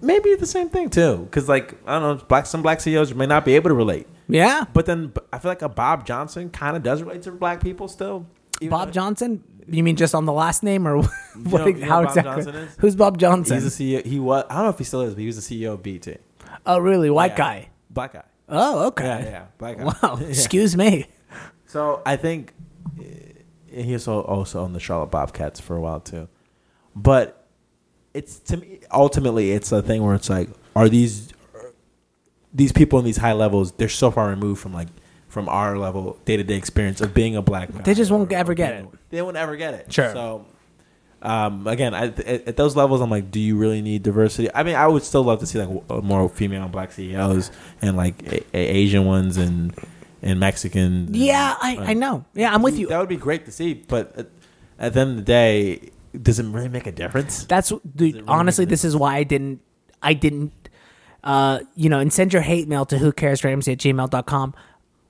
[0.02, 3.14] May- Maybe the same thing too, because like I don't know, black some black CEOs
[3.14, 4.08] may not be able to relate.
[4.28, 7.62] Yeah, But then I feel like a Bob Johnson kind of does relate to black
[7.62, 8.26] people still.
[8.70, 9.44] Bob though- Johnson.
[9.68, 11.12] You mean just on the last name or what?
[11.36, 12.68] know- you know how Bob exactly?
[12.80, 13.56] Who's Bob Johnson?
[13.60, 14.06] He's a CEO.
[14.06, 14.46] He was.
[14.50, 16.20] I don't know if he still is, but he was the CEO of BET.
[16.66, 17.10] oh, really?
[17.10, 17.38] White Yeah.
[17.38, 17.70] guy.
[17.90, 18.24] Black guy.
[18.48, 19.04] Oh, okay.
[19.06, 19.84] Yeah, yeah, black guy.
[19.86, 20.18] Wow.
[20.22, 20.28] Yeah.
[20.28, 21.08] Excuse me.
[21.68, 22.54] So I think
[23.00, 23.04] uh,
[23.72, 26.28] he was also on the Charlotte Bobcats for a while too.
[26.96, 27.45] But
[28.16, 31.34] it's to me ultimately it's a thing where it's like, are these
[32.54, 33.74] these people in these high levels?
[33.74, 34.88] They're so far removed from like
[35.28, 37.82] from our level day to day experience of being a black guy.
[37.82, 38.88] They just won't or- ever or get it.
[39.10, 39.94] They won't ever get it.
[39.94, 40.12] Sure.
[40.14, 40.46] So.
[41.22, 44.54] Um, again, I, at, at those levels, I'm like, do you really need diversity?
[44.54, 47.50] I mean, I would still love to see like more female and black CEOs
[47.82, 49.74] and like a, a Asian ones and
[50.22, 51.08] and Mexican.
[51.12, 52.26] Yeah, I, I know.
[52.36, 52.88] Yeah, I'm with you.
[52.88, 54.28] That would be great to see, but at,
[54.78, 55.90] at the end of the day,
[56.22, 57.46] does it really make a difference?
[57.46, 58.24] That's dude.
[58.28, 59.62] Honestly, this is why I didn't.
[60.02, 60.52] I didn't.
[61.24, 64.54] Uh, you know, and send your hate mail to who cares Ramsey at gmail.com.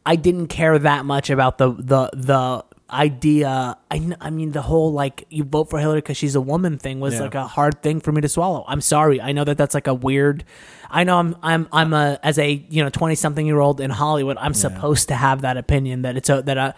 [0.05, 3.77] I didn't care that much about the the the idea.
[3.91, 6.99] I I mean, the whole like you vote for Hillary because she's a woman thing
[6.99, 7.21] was Yeah.
[7.21, 8.63] like a hard thing for me to swallow.
[8.67, 9.19] I'm sorry.
[9.19, 10.43] I know that that's like a weird.
[10.89, 13.89] I know I'm I'm I'm a as a you know twenty something year old in
[13.89, 14.37] Hollywood.
[14.39, 16.73] I'm supposed to have that opinion that it's a that I.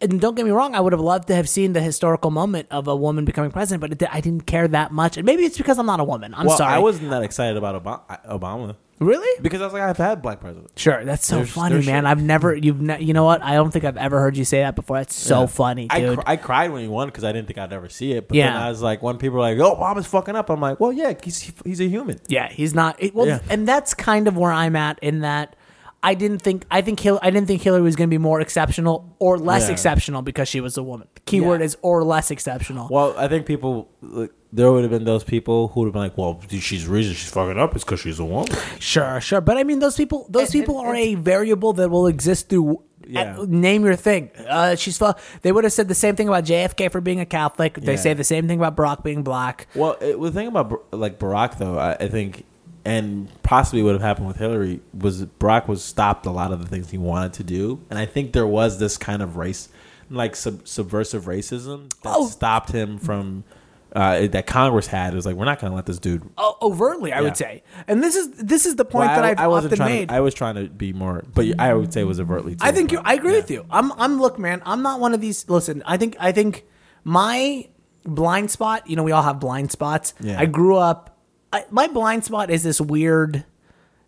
[0.00, 2.68] and don't get me wrong, I would have loved to have seen the historical moment
[2.70, 5.16] of a woman becoming president, but it, I didn't care that much.
[5.16, 6.34] And maybe it's because I'm not a woman.
[6.34, 6.72] I'm well, sorry.
[6.74, 10.40] I wasn't that excited about Obama, Obama really because I was like, I've had black
[10.40, 10.72] presidents.
[10.76, 11.04] sure.
[11.06, 11.84] That's so funny, man.
[11.84, 12.04] shit.
[12.04, 13.42] I've never you've ne- you know what?
[13.42, 14.98] I don't think I've ever heard you say that before.
[14.98, 15.46] That's so Yeah.
[15.46, 16.18] funny, I, dude.
[16.18, 18.28] cr- I cried when he won because I didn't think I'd ever see it.
[18.28, 18.52] But Yeah.
[18.52, 20.92] then I was like, when people were like, "Oh, Obama's fucking up," I'm like, "Well,
[20.92, 23.02] yeah, he's he's a human." Yeah, he's not.
[23.02, 23.38] It, well, Yeah.
[23.48, 25.56] and that's kind of where I'm at in that
[26.02, 28.40] I didn't think I think Hil- I didn't think Hillary was going to be more
[28.40, 29.72] exceptional or less Yeah.
[29.72, 31.08] exceptional because she was a woman.
[31.14, 31.66] The keyword Yeah.
[31.66, 32.88] is or less exceptional.
[32.90, 36.02] Well, I think people like, there would have been those people who would have been
[36.02, 39.58] like, "Well, she's reason she's fucking up is because she's a woman." Sure, sure, but
[39.58, 40.26] I mean those people.
[40.30, 42.82] Those people are a variable that will exist through.
[43.06, 43.38] Yeah.
[43.40, 44.30] uh, name your thing.
[44.48, 44.96] Uh, she's.
[44.96, 47.74] fu- They would have said the same thing about JFK for being a Catholic.
[47.74, 47.98] They Yeah.
[47.98, 49.66] say the same thing about Barack being black.
[49.74, 52.44] Well, it, the thing about like Barack though, I, I think,
[52.84, 56.68] and possibly would have happened with Hillary was Barack was stopped a lot of the
[56.68, 59.68] things he wanted to do, and I think there was this kind of race,
[60.10, 62.26] like sub- subversive racism that Oh.
[62.26, 63.44] stopped him from.
[63.92, 66.22] Uh, that Congress had it was like we're not going to let this dude.
[66.38, 67.22] O- overtly, I Yeah.
[67.22, 69.72] would say, and this is this is the point Well, that I, I've I wasn't
[69.72, 70.08] often made.
[70.10, 72.52] To, I was trying to be more, but I would say it was overtly.
[72.52, 73.00] Too, I think you.
[73.04, 73.38] I agree yeah.
[73.38, 73.66] with you.
[73.68, 73.90] I'm.
[73.94, 74.20] I'm.
[74.20, 74.62] Look, man.
[74.64, 75.48] I'm not one of these.
[75.50, 75.82] Listen.
[75.86, 76.16] I think.
[76.20, 76.66] I think
[77.02, 77.66] my
[78.04, 78.88] blind spot.
[78.88, 80.14] You know, we all have blind spots.
[80.20, 80.38] Yeah.
[80.38, 81.18] I grew up.
[81.52, 83.44] I, my blind spot is this weird.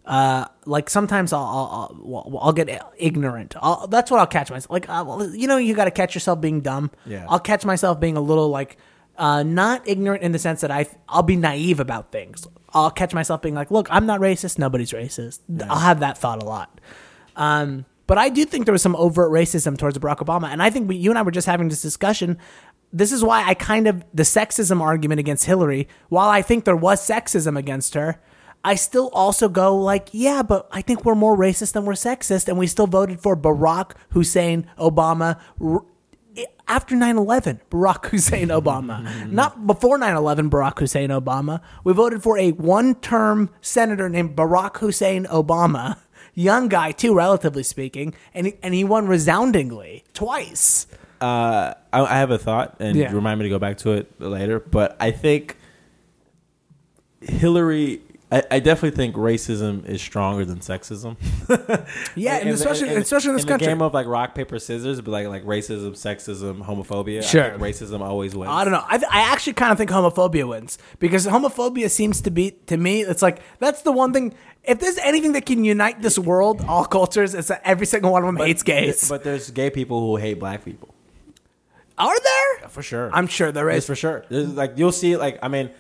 [0.05, 3.55] Uh, like sometimes I'll I'll, I'll, I'll get ignorant.
[3.61, 4.71] I'll, that's what I'll catch myself.
[4.71, 6.91] Like uh, well, you know, you got to catch yourself being dumb.
[7.07, 7.27] Yeah.
[7.29, 8.79] I'll catch myself being a little like
[9.17, 12.47] uh, not ignorant in the sense that I I'll be naive about things.
[12.75, 14.59] I'll catch myself being like, look, I'm not racist.
[14.59, 15.41] Nobody's racist.
[15.69, 16.81] I'll have that thought a lot.
[17.37, 20.71] Um, but I do think there was some overt racism towards Barack Obama, and I
[20.71, 22.39] think we, you and I were just having this discussion.
[22.93, 25.89] This is why I kind of the sexism argument against Hillary.
[26.09, 28.21] While I think there was sexism against her,
[28.65, 32.49] I still also go like, yeah, but I think we're more racist than we're sexist,
[32.49, 35.41] and we still voted for Barack Hussein Obama.
[35.61, 35.85] r-
[36.69, 39.05] After 9 11, Barack Hussein Obama.
[39.05, 39.35] Mm-hmm.
[39.35, 41.61] Not before 9 11, Barack Hussein Obama.
[41.83, 45.99] We voted for a one term senator named Barack Hussein Obama
[46.35, 50.87] young guy too, relatively speaking, and he, and he won resoundingly twice.
[51.23, 53.13] Uh, I, I have a thought, and Yeah.
[53.13, 54.59] remind me to go back to it later.
[54.61, 55.57] But I think
[57.21, 58.01] Hillary.
[58.31, 61.17] I, I definitely think racism is stronger than sexism.
[62.17, 63.67] Yeah, and especially especially in this in country.
[63.67, 67.19] game of like rock paper scissors, but like like racism, sexism, homophobia.
[67.19, 67.51] I Sure.
[67.59, 68.51] racism always wins.
[68.51, 68.85] I don't know.
[68.89, 72.77] I, th- I actually kind of think homophobia wins because homophobia seems to be to
[72.79, 73.03] me.
[73.03, 74.35] It's like that's the one thing.
[74.65, 78.23] If there's anything that can unite this world, all cultures, it's that every single one
[78.23, 79.09] of them hates gays.
[79.09, 80.95] But there's gay people who hate black people.
[82.03, 82.69] Are there?
[82.69, 83.11] For sure.
[83.13, 83.87] I'm sure there is.
[83.87, 84.25] for sure.
[84.29, 85.71] There's like you'll see like I mean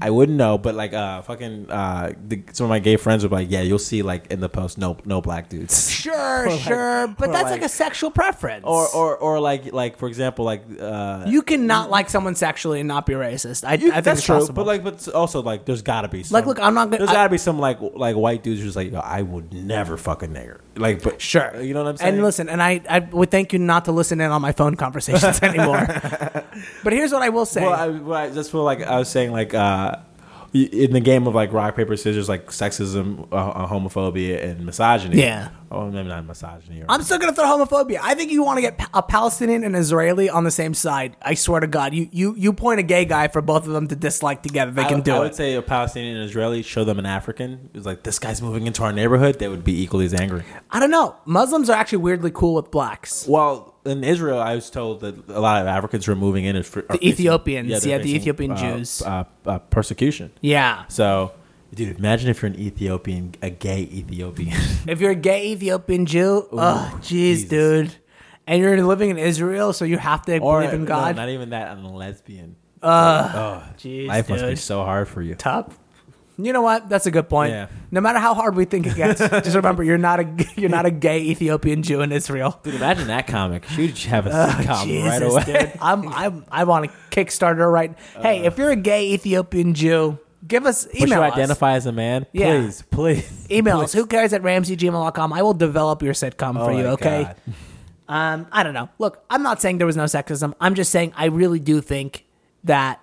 [0.00, 3.30] I wouldn't know, but like uh fucking uh the, some of my gay friends would
[3.30, 5.88] be like, yeah, you'll see like in the post no no black dudes.
[6.08, 8.64] Sure, like- sure, but that's like- like, a sexual preference.
[8.66, 12.88] Or or or like like for example like uh you cannot like someone sexually and
[12.88, 13.66] not be racist.
[13.66, 14.54] I, you- I think that's it's true, possible.
[14.64, 16.98] but like, but also like, there's got to be some, Like, look, I'm not gonna-
[16.98, 19.52] There's I- got to be some like like white dudes who's like, Yo, I would
[19.52, 20.60] never fuck a nigger.
[20.76, 21.60] Like, but Sure.
[21.60, 22.14] you know what I'm saying?
[22.14, 24.76] And listen, and I, I would thank you not to listen in on my phone
[24.84, 25.84] conversations anymore.
[26.84, 27.62] but here's what I will say.
[27.62, 29.58] Well, I, well, I just feel like I was saying like uh,
[30.54, 35.20] in the game of like rock paper scissors, like sexism, uh, uh, homophobia, and misogyny.
[35.20, 35.50] Yeah.
[35.70, 36.80] Oh, maybe not misogyny.
[36.80, 37.98] Or, I'm still gonna throw homophobia.
[38.02, 41.16] I think you want to get a Palestinian and Israeli on the same side.
[41.20, 43.88] I swear to God, you you you point a gay guy for both of them
[43.88, 44.70] to dislike together.
[44.70, 45.14] They I, can do it.
[45.14, 45.20] I it.
[45.20, 47.68] would say a Palestinian and Israeli show them an African.
[47.74, 49.38] It's like this guy's moving into our neighborhood.
[49.38, 50.44] They would be equally as angry.
[50.70, 51.16] I don't know.
[51.26, 53.26] Muslims are actually weirdly cool with blacks.
[53.28, 56.66] Well, in Israel, I was told that a lot of Africans were moving in as
[56.68, 59.02] fr- are facing- Ethiopians, they're yeah, the Ethiopian uh, Jews.
[59.02, 60.30] uh, uh, persecution.
[60.40, 60.84] Yeah.
[60.88, 61.32] So,
[61.74, 64.56] dude, imagine if you're an Ethiopian, a gay Ethiopian.
[64.86, 67.94] If you're a gay Ethiopian Jew, oh jeez, dude,
[68.46, 71.16] and you're living in Israel, so you have to or believe in no, God.
[71.16, 71.68] not even that.
[71.70, 72.56] I'm a lesbian.
[72.82, 75.34] Uh, jeez, Life must be so hard for you.
[75.34, 75.78] tough.
[76.40, 76.88] You know what?
[76.88, 77.50] That's a good point.
[77.52, 77.66] Yeah.
[77.90, 80.86] No matter how hard we think it gets, just remember you're not a you're not
[80.86, 82.60] a gay Ethiopian Jew in Israel.
[82.62, 83.64] Dude, imagine that comic.
[83.66, 85.44] She'd have a sitcom Jesus, right away.
[85.44, 85.72] dude.
[85.82, 87.92] I'm, I'm I want a Kickstarter right.
[88.20, 91.32] hey, if you're a gay Ethiopian Jew, give us email you us.
[91.32, 92.24] identify as a man?
[92.32, 92.60] Yeah.
[92.60, 93.46] Please, please.
[93.50, 93.92] Email us.
[93.92, 95.32] Who cares at ramseygmail.com.
[95.32, 96.84] I will develop your sitcom for Oh you.
[96.88, 97.24] Okay.
[97.24, 97.36] God.
[98.08, 98.88] Um, I don't know.
[98.98, 100.54] Look, I'm not saying there was no sexism.
[100.60, 102.24] I'm just saying I really do think
[102.64, 103.00] that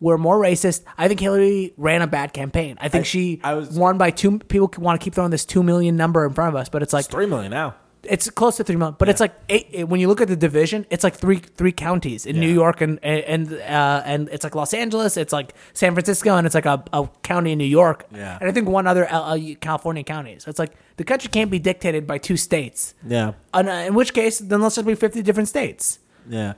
[0.00, 0.82] we're more racist.
[0.98, 2.76] I think Hillary ran a bad campaign.
[2.80, 4.38] I think I- she I was- won by two.
[4.40, 6.92] People want to keep throwing this two million number in front of us, but it's
[6.92, 7.74] like Three million now.
[8.02, 10.36] it's close to three million, but it's like eight, it- when you look at the
[10.36, 14.54] division, it's like three three counties in New York and and uh, and it's like
[14.54, 18.04] Los Angeles, it's like San Francisco, and it's like a, a county in New York,
[18.14, 18.38] Yeah.
[18.40, 20.36] and I think one other uh, uh, California county.
[20.38, 22.94] So it's like the country can't be dictated by two states.
[23.04, 23.32] Yeah.
[23.54, 25.98] And, uh, in which case, then let's just be fifty different states.
[26.28, 26.52] Yeah.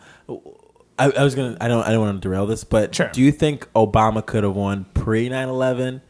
[0.98, 1.56] I, I was gonna.
[1.61, 1.82] I don't.
[1.87, 3.08] I don't want to derail this, but Sure.
[3.12, 6.00] do you think Obama could have won pre 9-11?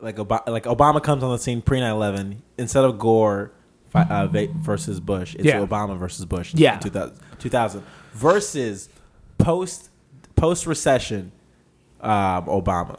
[0.00, 3.52] Like Obama, like Obama comes on the scene pre 9-11 instead of Gore
[3.94, 5.34] uh, versus Bush.
[5.36, 5.60] It's Yeah.
[5.64, 6.54] Obama versus Bush.
[6.54, 6.74] Yeah.
[6.74, 7.82] in 2000, 2000
[8.14, 8.88] versus
[9.38, 9.90] post
[10.34, 11.30] post recession
[12.00, 12.98] um, Obama.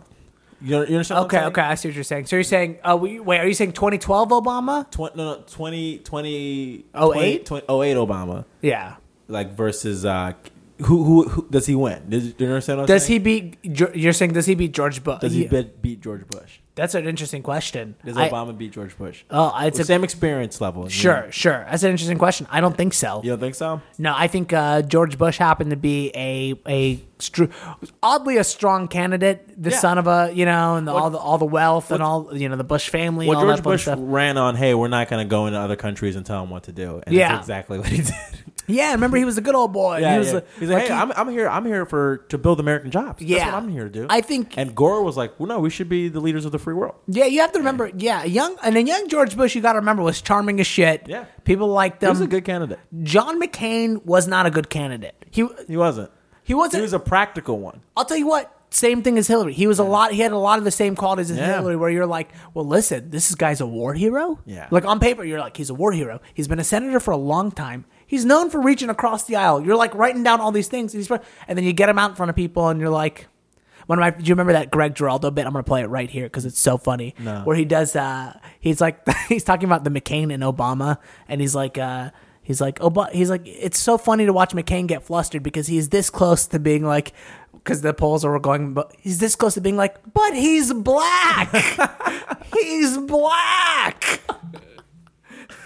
[0.61, 1.17] You, know, you understand?
[1.17, 1.47] what I'm Okay, saying?
[1.47, 2.25] okay, I see what you're saying.
[2.27, 4.89] So you're saying, uh, we, wait, are you saying 2012 Obama?
[4.89, 7.45] Twen- no, no, 20, 20, 08?
[7.45, 8.45] 20, 08 Obama.
[8.61, 8.95] Yeah.
[9.27, 10.31] Like versus uh,
[10.79, 12.09] who, who who does he win?
[12.09, 12.79] Does, do you understand?
[12.79, 13.23] What I'm Does saying?
[13.25, 13.95] he beat?
[13.95, 15.19] You're saying does he beat George Bush?
[15.21, 16.59] Does he beat, beat George Bush?
[16.75, 17.95] That's an interesting question.
[18.03, 19.23] Does I- Obama beat George Bush?
[19.29, 20.87] Oh, it's a- same experience level.
[20.89, 21.29] Sure, know?
[21.29, 21.67] sure.
[21.69, 22.47] That's an interesting question.
[22.49, 23.21] I don't think so.
[23.23, 23.79] You don't think so?
[23.99, 27.45] No, I think uh, George Bush happened to be a a str-
[28.01, 29.77] oddly a strong candidate, the Yeah.
[29.77, 32.35] son of a you know, and the, What- all the all the wealth and all
[32.35, 33.27] you know the Bush family.
[33.27, 36.15] Well, George that Bush ran on, hey, we're not going to go into other countries
[36.15, 37.01] and tell them what to do.
[37.05, 37.33] And Yeah.
[37.33, 38.13] that's exactly what he did.
[38.67, 39.97] Yeah, remember he was a good old boy.
[39.99, 40.37] Yeah, he was yeah.
[40.39, 41.49] a- He's like, hey, he- I'm, I'm here.
[41.49, 43.21] I'm here for to build American jobs.
[43.21, 43.39] Yeah.
[43.39, 44.07] That's what I'm here to do.
[44.09, 46.59] I think- And Gore was like, well, no, we should be the leaders of the
[46.59, 46.95] free world.
[47.07, 47.91] Yeah, you have to remember.
[47.97, 51.03] Yeah, young and then young George Bush, you got to remember, was charming as shit.
[51.07, 51.25] Yeah.
[51.43, 52.11] people liked He him.
[52.11, 52.79] was a good candidate.
[53.03, 55.15] John McCain was not a good candidate.
[55.31, 56.11] He He wasn't.
[56.43, 56.75] he wasn't.
[56.79, 57.81] He was a practical one.
[57.97, 58.49] I'll tell you what.
[58.69, 59.53] Same thing as Hillary.
[59.53, 60.13] He was a lot.
[60.13, 61.57] He had a lot of the same qualities as Yeah.
[61.57, 64.39] Hillary, where you're like, well, listen, this guy's a war hero.
[64.47, 64.67] Yeah.
[64.71, 66.21] Like on paper, you're like, he's a war hero.
[66.33, 67.85] He's been a senator for a long time.
[68.05, 69.61] He's known for reaching across the aisle.
[69.61, 71.09] You're like writing down all these things, He's-
[71.47, 73.27] and then you get him out in front of people, and you're like,
[73.87, 74.11] one of my.
[74.11, 75.45] Do you remember that Greg Giraldo bit?
[75.45, 77.15] I'm gonna play it right here because it's so funny.
[77.19, 77.41] No.
[77.43, 77.95] Where he does.
[77.95, 81.77] uh He's like he's talking about the McCain and Obama, and he's like.
[81.77, 82.11] uh
[82.45, 85.67] He's like, oh, but he's like, it's so funny to watch McCain get flustered because
[85.67, 87.13] he's this close to being like,
[87.53, 91.49] because the polls are going, but he's this close to being like, but he's black.
[92.53, 94.19] he's black.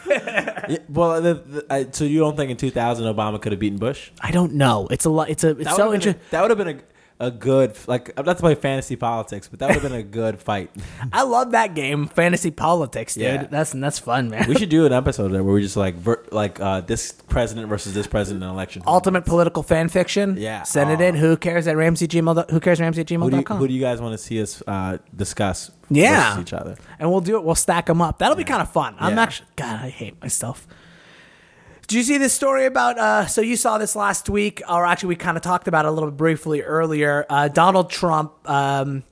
[0.68, 3.78] Yeah, well, the, the, I, so you don't think in 2000 Obama could have beaten
[3.78, 4.12] Bush?
[4.20, 4.88] I don't know.
[4.92, 5.30] It's a lot.
[5.30, 5.52] It's a.
[5.52, 6.22] It's so interesting.
[6.32, 6.80] That would have been
[7.20, 10.00] a, a good like I'm not to play fantasy politics, but that would have been
[10.00, 10.72] a good fight.
[11.14, 13.24] I love that game, fantasy politics, dude.
[13.24, 13.44] Yeah.
[13.46, 14.48] That's that's fun, man.
[14.48, 17.70] We should do an episode there where we just like ver- like uh, this president
[17.70, 18.84] versus this president in election.
[18.86, 20.36] Ultimate political fan fiction.
[20.38, 20.64] Yeah.
[20.64, 21.08] Send it Aw.
[21.08, 21.16] in.
[21.16, 22.50] Who cares at Ramsey Gmail?
[22.52, 24.62] Who cares Ramsey at Who do, you, who do you guys want to see us
[24.68, 25.72] uh, discuss?
[25.90, 26.40] Yeah.
[26.42, 26.76] each other.
[27.00, 27.44] and we'll do it.
[27.44, 28.20] We'll stack them up.
[28.20, 28.96] That'll be kind of fun.
[29.00, 29.24] I'm Yeah.
[29.24, 29.80] actually God.
[29.86, 30.68] I hate myself.
[31.88, 32.98] Did you see this story about?
[33.00, 35.88] Uh, so you saw this last week, or actually, we kind of talked about it
[35.88, 37.26] a little bit briefly earlier.
[37.30, 39.04] Uh, Donald Trump um,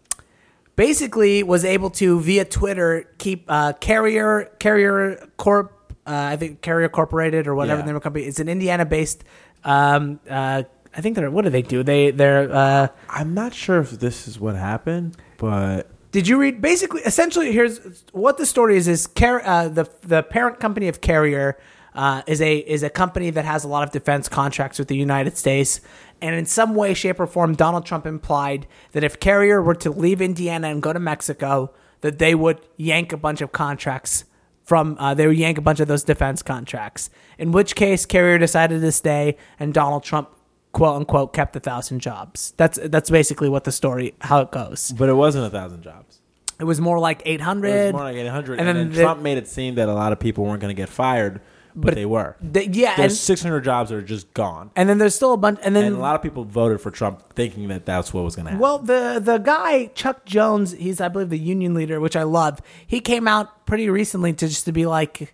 [0.75, 5.71] basically was able to via Twitter keep uh, Carrier Carrier Corp.
[6.05, 7.83] Uh, I think Carrier Incorporated or whatever Yeah.
[7.83, 8.25] the name of the company.
[8.25, 9.23] It's an Indiana-based.
[9.63, 10.63] Um, uh,
[10.95, 11.31] I think they're.
[11.31, 11.81] What do they do?
[11.81, 12.51] They they're.
[12.53, 16.61] Uh, I'm not sure if this is what happened, but Did you read?
[16.61, 21.01] Basically, essentially, here's what the story is: is Car- uh, the the parent company of
[21.01, 21.57] Carrier
[21.93, 24.95] uh, is a is a company that has a lot of defense contracts with the
[24.95, 25.81] United States,
[26.21, 29.89] and in some way, shape, or form, Donald Trump implied that if Carrier were to
[29.89, 34.23] leave Indiana and go to Mexico, that they would yank a bunch of contracts
[34.63, 37.09] from uh, they would yank a bunch of those defense contracts.
[37.37, 40.29] In which case, Carrier decided to stay, and Donald Trump.
[40.75, 42.53] "Quote unquote," kept a thousand jobs.
[42.57, 44.93] That's that's basically what the story how it goes.
[44.97, 46.19] but it wasn't a thousand jobs.
[46.59, 47.69] It was more like eight hundred.
[47.69, 48.59] It was more like 800.
[48.59, 50.61] And And, then then the- Trump made it seem that a lot of people weren't
[50.61, 51.41] going to get fired,
[51.75, 52.37] but, But they were.
[52.41, 54.71] The- yeah, There's 600 jobs that are just gone.
[54.75, 55.59] and then there's still a bunch.
[55.63, 58.35] And then And a lot of people voted for Trump thinking that that's what was
[58.37, 58.61] going to happen.
[58.61, 62.61] well, the the guy Chuck Jones, he's I believe the union leader, which I love.
[62.87, 65.33] He came out pretty recently to just to be like,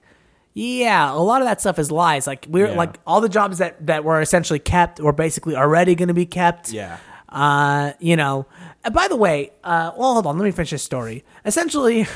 [0.53, 2.27] yeah, a lot of that stuff is lies.
[2.27, 2.75] Like we're Yeah.
[2.75, 6.25] like all the jobs that that were essentially kept were basically already going to be
[6.25, 6.71] kept.
[6.71, 6.97] Yeah.
[7.29, 8.45] Uh, you know.
[8.83, 10.37] uh, By the way, uh, well, hold on.
[10.37, 11.23] Let me finish this story.
[11.45, 12.07] Essentially.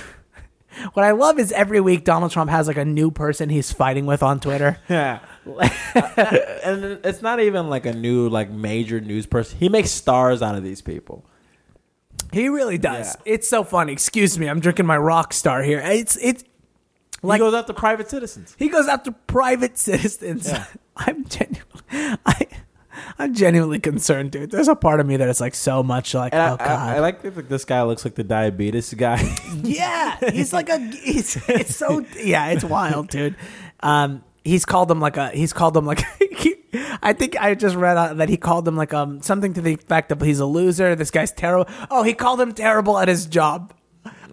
[0.92, 4.06] What I love is every week Donald Trump has like a new person he's fighting
[4.06, 4.78] with on Twitter.
[4.90, 5.20] Yeah.
[5.46, 9.58] and it's not even like a new like major news person.
[9.58, 11.26] He makes stars out of these people.
[12.34, 13.16] He really does.
[13.26, 13.34] Yeah.
[13.36, 13.94] It's so funny.
[13.94, 15.80] Excuse me, I'm drinking my rock star here.
[15.80, 16.44] It's it's
[17.28, 18.56] like he goes after private citizens.
[18.58, 20.48] he goes after private citizens.
[20.48, 20.66] Yeah.
[20.98, 22.48] I'm genuinely I
[23.18, 24.52] I'm genuinely concerned, dude.
[24.52, 26.90] There's a part of me that is like so much like, And oh I, god.
[26.90, 29.22] I, I like that this guy looks like the diabetes guy.
[29.64, 33.36] yeah, he's like a he's it's so yeah, it's wild, dude.
[33.82, 36.56] Um he's called him like a he's called him like he,
[37.02, 39.74] I think I just read out that he called him like um something to the
[39.74, 40.96] effect of he's a loser.
[40.96, 41.72] This guy's terrible.
[41.92, 43.74] Oh, he called him terrible at his job.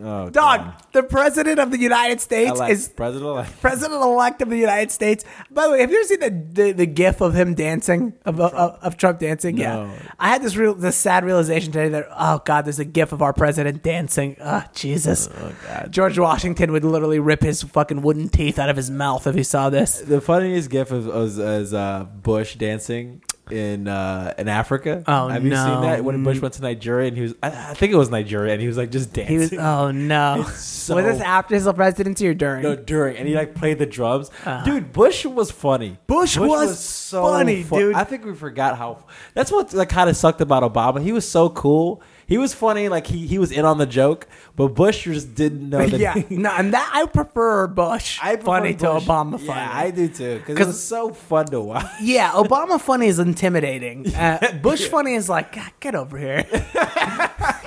[0.05, 0.75] Oh, Dog, God.
[0.93, 3.61] the president of the United States Elect- is president elect.
[3.61, 5.25] president elect of the United States.
[5.51, 8.41] By the way, have you ever seen the the, the gif of him dancing of,
[8.41, 9.57] of, of Trump dancing?
[9.57, 9.63] No.
[9.63, 13.13] Yeah, I had this real this sad realization today that oh god, there's a gif
[13.13, 14.37] of our president dancing.
[14.41, 15.93] Oh Jesus, Oh, God.
[15.93, 19.43] George Washington would literally rip his fucking wooden teeth out of his mouth if he
[19.45, 20.01] saw this.
[20.01, 25.03] The funniest gif was, was, was uh, Bush dancing in uh, in Africa.
[25.07, 25.57] Oh, Have you no.
[25.65, 27.35] seen that when Bush went to Nigeria and he was?
[27.43, 29.35] I, I think it was Nigeria and he was like just dancing.
[29.35, 30.45] He was oh no.
[30.57, 32.63] So- was this after his presidency or during?
[32.63, 34.31] no, during and he like played the drums.
[34.65, 35.91] Dude, Bush was funny.
[35.91, 35.99] Uh-huh.
[36.07, 37.95] Bush was funny, fu- dude.
[37.95, 39.05] I think we forgot how.
[39.35, 41.03] That's what like kind of sucked about Obama.
[41.03, 42.03] He was so cool.
[42.33, 42.89] He was funny.
[42.89, 46.01] Like he he was in on the joke, but Bush just didn't know that.
[46.01, 48.81] yeah, no, and that I prefer Bush I prefer funny Bush.
[48.81, 49.45] to Obama funny.
[49.49, 50.43] Yeah, I do too.
[50.47, 51.85] Because it's so fun to watch.
[52.01, 54.07] Yeah, Obama funny is intimidating.
[54.23, 56.45] Uh, Bush funny is like, "God, get over here,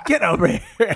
[0.07, 0.95] get over here.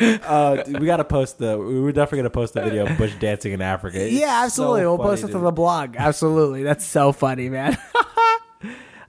[0.00, 1.58] Uh, dude, we gotta post the.
[1.58, 4.00] We're definitely gonna post the video of Bush dancing in Africa.
[4.02, 4.82] It's yeah, absolutely.
[4.82, 5.96] so we'll funny, post it to the blog.
[5.98, 7.76] Absolutely, that's so funny, man.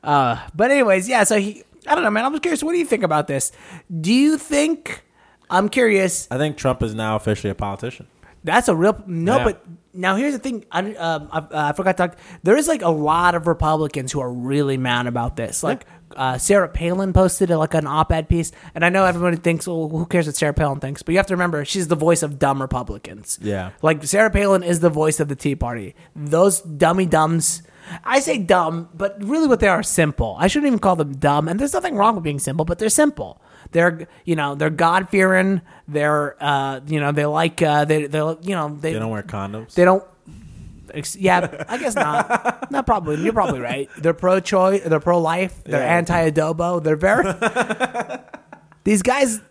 [0.03, 1.23] uh, but anyways, yeah.
[1.23, 2.25] So he, I don't know, man.
[2.25, 2.63] I'm just curious.
[2.63, 3.51] What do you think about this?
[4.01, 5.03] Do you think?
[5.49, 6.27] I'm curious.
[6.31, 8.07] I think Trump is now officially a politician.
[8.43, 9.43] That's a real no, Yeah.
[9.45, 10.65] but now here's the thing.
[10.71, 12.17] I, um, I, uh, I forgot to talk.
[12.43, 15.63] There is like a lot of Republicans who are really mad about this.
[15.63, 19.65] Like uh, Sarah Palin posted uh, like an op-ed piece, and I know everybody thinks,
[19.67, 22.21] "Well, who cares what Sarah Palin thinks?" But you have to remember, she's the voice
[22.21, 23.39] of dumb Republicans.
[23.41, 23.71] Yeah.
[23.81, 25.95] like Sarah Palin is the voice of the Tea Party.
[26.15, 27.61] Those dummy dumbs.
[28.03, 30.35] I say dumb, but really what they are is simple.
[30.39, 32.89] I shouldn't even call them dumb, and there's nothing wrong with being simple, but they're
[32.89, 33.41] simple.
[33.71, 35.61] They're you know they're God fearing.
[35.87, 39.23] They're uh you know they like uh they they you know they They don't wear
[39.23, 39.73] condoms.
[39.73, 40.03] they don't.
[41.17, 42.69] Yeah, I guess not.
[42.71, 43.19] not probably.
[43.23, 43.89] You're probably right.
[43.97, 44.83] They're pro-choice.
[44.85, 45.63] They're pro-life.
[45.63, 45.95] They're Yeah.
[45.97, 46.83] anti-adobo.
[46.83, 47.33] They're very.
[48.83, 49.41] These guys.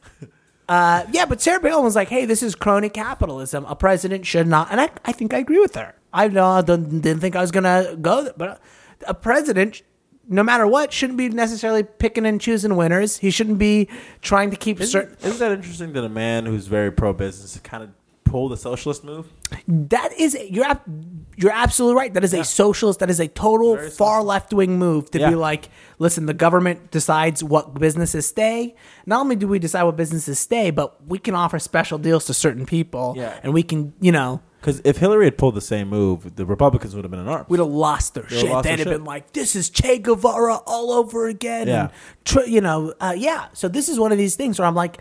[0.68, 3.64] Uh, yeah, but Sarah Palin was like, "Hey, this is crony capitalism.
[3.66, 5.94] A president should not." And I, I think I agree with her.
[6.12, 8.60] I uh, didn't, didn't think I was gonna go, there, but
[9.06, 9.82] a president,
[10.28, 13.18] no matter what, shouldn't be necessarily picking and choosing winners.
[13.18, 13.88] He shouldn't be
[14.20, 15.16] trying to keep certain.
[15.18, 17.90] Isn't, isn't that interesting that a man who's very pro business kind of
[18.24, 19.26] pull the socialist move?
[19.68, 20.66] That is you're
[21.36, 22.14] you're absolutely right.
[22.14, 23.00] That is a socialist.
[23.00, 25.30] That is a total Very far left wing move to Yeah.
[25.30, 28.74] be like, listen, the government decides what businesses stay.
[29.06, 32.34] Not only do we decide what businesses stay, but we can offer special deals to
[32.34, 33.38] certain people, Yeah.
[33.42, 36.94] and we can, you know, Because if Hillary had pulled the same move, the Republicans
[36.94, 37.48] would have been in arms.
[37.48, 38.50] we'd have lost their They'd shit.
[38.50, 38.98] lost They'd their have shit.
[38.98, 41.66] been like, this is Che Guevara all over again.
[41.66, 41.80] Yeah.
[41.82, 41.90] And,
[42.24, 43.48] tr- you know, uh, yeah.
[43.54, 45.00] So this is one of these things where I'm like,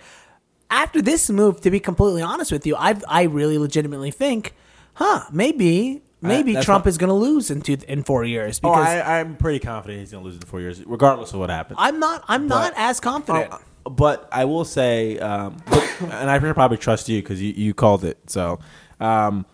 [0.72, 4.56] after this move, to be completely honest with you, I I really legitimately think,
[4.96, 8.60] huh, maybe maybe that's Trump what- is going to lose in two in four years
[8.64, 11.40] oh, because I, I'm pretty confident he's going to lose in four years, regardless of
[11.40, 11.78] what happens.
[11.80, 13.50] I'm not I'm not as confident.
[13.86, 17.52] Oh, but I will say, um, but- and I should probably trust you because you,
[17.54, 18.18] you called it.
[18.28, 18.60] So,
[19.02, 19.46] um,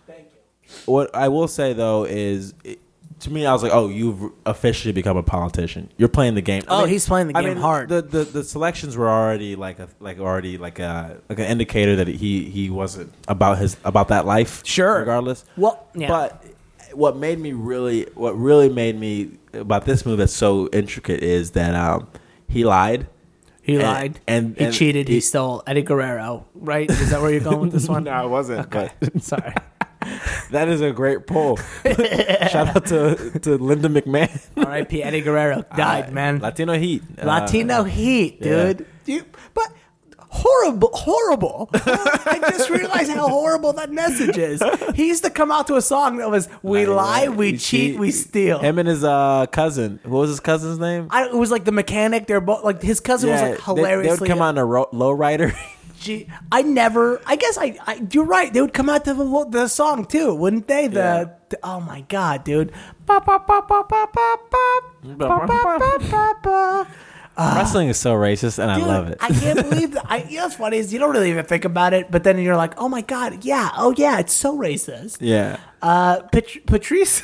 [0.84, 2.78] What I will say though is, it,
[3.20, 5.90] to me, I was like, oh, you've officially become a politician.
[5.96, 6.62] You're playing the game.
[6.68, 7.88] Oh, he's playing the game I mean, hard.
[7.88, 11.96] The, the the selections were already like a like already like a like an indicator
[11.96, 14.64] that he he wasn't about his about that life.
[14.64, 15.00] Sure.
[15.00, 15.44] regardless.
[15.56, 16.08] Well, yeah.
[16.08, 16.44] but
[16.92, 21.52] what made me really what really made me about this move that's so intricate is
[21.52, 22.08] that um
[22.48, 23.06] he lied.
[23.68, 25.06] He and- lied and- he and cheated.
[25.08, 26.46] He, he- stole Eddie Guerrero.
[26.54, 26.90] Right?
[26.90, 28.04] Is that where you're going with this one?
[28.04, 28.66] No, I wasn't.
[28.66, 28.90] Okay.
[29.20, 29.54] Sorry.
[30.52, 31.56] That is a great poll.
[31.56, 34.30] Shout out to, to Linda McMahon.
[34.56, 35.02] R.I.P.
[35.02, 36.38] Eddie Guerrero died, Uh, man.
[36.38, 37.02] Latino Heat.
[37.20, 38.72] Uh, Latino Heat, yeah.
[38.72, 38.86] dude.
[39.04, 39.68] You, but
[40.30, 41.68] horrible, horrible.
[41.72, 44.62] I just realized how horrible that message is.
[44.94, 48.10] He used to come out to a song that was "We lie, we, cheat, we
[48.10, 50.00] steal." Him and his uh, cousin.
[50.04, 51.08] What was his cousin's name?
[51.10, 52.26] I, it was like the mechanic.
[52.26, 55.54] They're both like his cousin was like They, they would come on a ro- lowrider.
[56.00, 57.20] Gee, I never.
[57.26, 58.00] I guess I, I.
[58.12, 58.52] You're right.
[58.52, 60.86] They would come out to the the song too, wouldn't they?
[60.86, 61.24] The, Yeah.
[61.48, 62.70] the- oh my god, dude.
[63.04, 64.80] Ba, ba, ba, ba, ba, ba, ba.
[65.02, 66.86] Ba, ba, ba, ba, ba.
[67.38, 69.18] Wrestling is so racist, and I Dude, love it.
[69.20, 70.06] I can't believe that.
[70.10, 72.38] I, you know what's funny is you don't really even think about it, but then
[72.38, 75.18] you're like, oh my god, yeah, oh yeah, it's so racist.
[75.20, 75.58] yeah.
[75.80, 77.22] Uh, Pat- Patrice.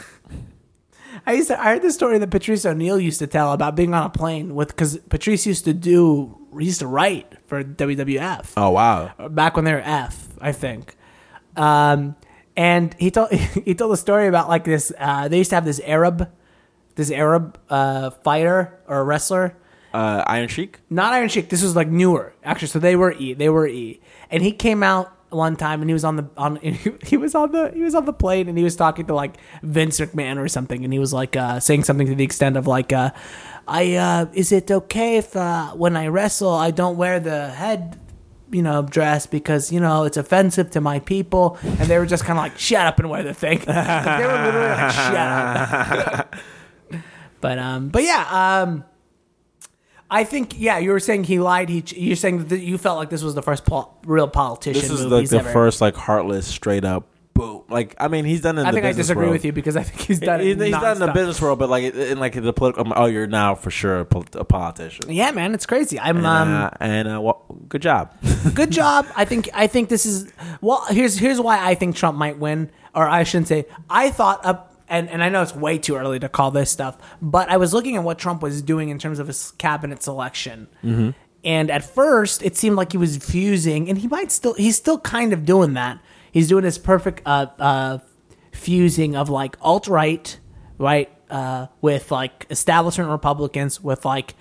[1.26, 1.60] I used to.
[1.60, 4.54] I heard the story that Patrice O'Neal used to tell about being on a plane
[4.54, 9.12] with because Patrice used to do he used to write for WWF Oh wow.
[9.30, 10.96] back when they were F, I think.
[11.56, 12.14] Um,
[12.56, 13.30] and he told
[13.64, 14.92] he told a story about like this.
[14.98, 16.30] Uh, they used to have this Arab,
[16.96, 19.56] this Arab uh, fighter or wrestler
[19.94, 20.80] Uh, Iron Sheik.
[20.90, 21.48] not Iron Sheik.
[21.48, 22.68] This was like newer, actually.
[22.68, 23.32] So they were E.
[23.32, 26.56] They were E, and he came out one time and he was on the on
[26.62, 29.14] he, he was on the he was on the plane and he was talking to
[29.14, 32.56] like Vince McMahon or something, and he was like uh, saying something to the extent
[32.56, 33.10] of like, uh,
[33.68, 38.00] "I uh, is it okay if uh, when I wrestle I don't wear the head
[38.50, 42.24] you know, dress because you know it's offensive to my people, and they were just
[42.24, 46.36] kind of like, "Shut up and wear the thing." They were literally like, "Shut up."
[47.40, 48.84] but um, but yeah, um,
[50.20, 51.68] I think yeah, you were saying he lied.
[51.68, 54.80] He you're saying that you felt like this was the first pol- real politician.
[54.82, 57.64] This is like the ever- first like heartless, straight up boom.
[57.68, 58.56] Like I mean, he's done.
[58.58, 59.32] In I the think I disagree world.
[59.32, 60.60] with you because I think he's done He- it.
[60.60, 62.92] he's done in the business world, but like in like the political.
[62.94, 65.10] Oh, you're now for sure a, pol- a politician.
[65.10, 65.98] Yeah, man, it's crazy.
[65.98, 68.14] I'm And, um, uh, and uh, well, good job.
[68.54, 69.06] good job.
[69.16, 70.84] I think I think this is well.
[70.90, 73.66] Here's here's why I think Trump might win, or I shouldn't say.
[73.90, 74.70] I thought up.
[74.94, 77.74] And, and I know it's way too early to call this stuff, but I was
[77.74, 80.68] looking at what Trump was doing in terms of his cabinet selection.
[80.84, 81.10] Mm-hmm.
[81.42, 85.00] And at first, it seemed like he was fusing, and he might still, he's still
[85.00, 85.98] kind of doing that.
[86.30, 87.98] He's doing his perfect uh, uh,
[88.52, 90.38] fusing of like alt right,
[90.78, 94.36] right, uh, with like establishment Republicans, with like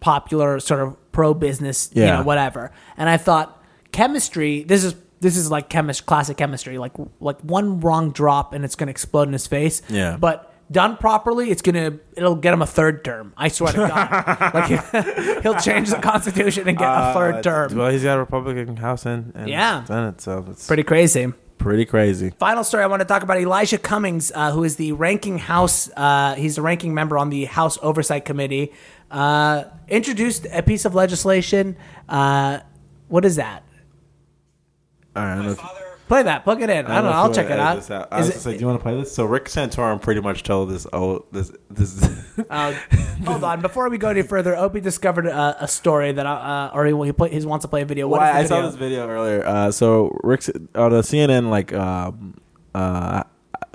[0.00, 2.70] popular sort of pro business, you know, whatever.
[2.98, 4.62] And I thought chemistry.
[4.62, 6.78] This is this is like chemist classic chemistry.
[6.78, 9.82] Like like one wrong drop and it's going to explode in his face.
[9.88, 10.16] Yeah.
[10.18, 13.32] But done properly, it's gonna it'll get him a third term.
[13.36, 14.54] I swear to God.
[14.54, 17.72] like he'll change the Constitution and get a third term.
[17.72, 19.84] Uh, Well, he's got a Republican House and, and Yeah.
[19.84, 21.32] Senate, so it's Pretty crazy.
[21.58, 22.30] pretty crazy.
[22.38, 25.90] Final story I want to talk about Elijah Cummings, uh, who is the ranking House.
[25.94, 28.72] Uh, he's the ranking member on the House Oversight Committee.
[29.10, 31.76] Uh, introduced a piece of legislation.
[32.08, 32.60] Uh,
[33.08, 33.62] what is that?
[35.16, 35.60] All right, I don't know if-
[36.08, 36.42] Play that.
[36.42, 36.86] Plug it in.
[36.86, 37.10] I don't know.
[37.10, 38.08] if I'll you check wanna it edit out.
[38.10, 39.14] I was it- gonna say, do you want to play this?
[39.14, 40.84] So Rick Santorum pretty much told this.
[40.92, 42.08] Oh, this this.
[42.50, 42.72] Uh,
[43.26, 43.60] hold on.
[43.60, 47.04] Before we go any further, Opey discovered a, a story that I, uh, or he,
[47.06, 48.08] he, play, he wants to play a video.
[48.08, 48.70] What Why is the I saw video?
[48.70, 49.46] this video earlier.
[49.46, 52.34] Uh, so Rick on a CNN like um,
[52.74, 53.22] uh,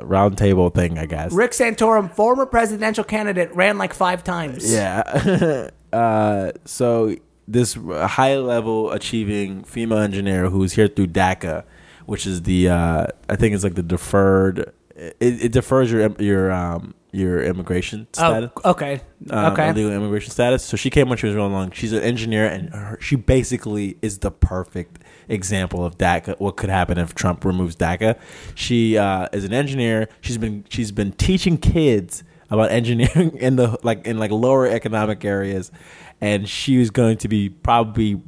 [0.01, 1.31] round table thing, I guess.
[1.31, 4.69] Rick Santorum, former presidential candidate, ran like five times.
[4.73, 5.69] Yeah.
[5.93, 7.15] uh, so
[7.47, 11.63] this high level achieving female engineer who's here through DACA,
[12.05, 14.73] which is the uh, I think it's like the deferred.
[14.95, 18.51] It, it defers your your um your immigration status.
[18.63, 19.01] Oh, okay.
[19.29, 19.69] um, okay.
[19.69, 20.63] illegal immigration status.
[20.63, 21.71] So she came when she was real long.
[21.71, 26.39] She's an engineer, and her, she basically is the perfect example of DACA.
[26.39, 28.19] What could happen if Trump removes DACA?
[28.53, 30.09] She uh, is an engineer.
[30.21, 35.23] She's been she's been teaching kids about engineering in the like in like lower economic
[35.25, 35.71] areas,
[36.21, 38.21] and she was going to be probably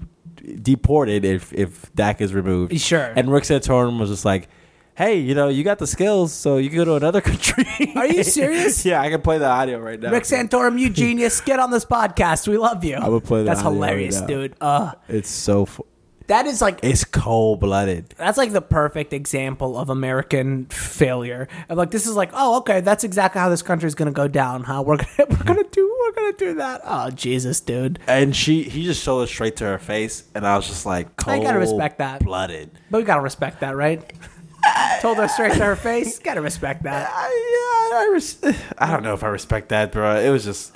[0.61, 2.79] deported if if DACA is removed.
[2.79, 3.11] Sure.
[3.15, 4.49] And Rick Santorum was just like.
[4.95, 7.63] Hey, you know, you got the skills, so you can go to another country.
[7.95, 8.83] Are you serious?
[8.89, 10.09] yeah, I can play the audio right now.
[10.09, 11.39] Rick Santorum, you genius.
[11.39, 12.47] Get on this podcast.
[12.47, 12.95] We love you.
[12.95, 14.55] I would play the That's hilarious, right dude.
[14.59, 15.67] Uh, It's so.
[15.67, 15.85] Fu-
[16.27, 18.09] that is like it's cold blooded.
[18.17, 21.47] that's like the perfect example of American failure.
[21.69, 24.27] And like this is like, oh, okay, that's exactly how this country is gonna go
[24.27, 24.63] down.
[24.63, 24.83] Huh?
[24.85, 26.81] We're gonna we're gonna do we're gonna do that.
[26.83, 27.99] Oh Jesus, dude.
[28.07, 31.07] And she, he just showed it straight to her face, and I was just like,
[31.27, 32.23] I gotta respect that.
[32.23, 32.71] Blooded.
[32.91, 34.13] But we gotta respect that, right?
[35.01, 36.19] Told her straight to her face.
[36.19, 37.09] Gotta respect that.
[37.13, 38.39] I, yeah, I, res-
[38.77, 40.17] I don't know if I respect that, bro.
[40.17, 40.73] It was just.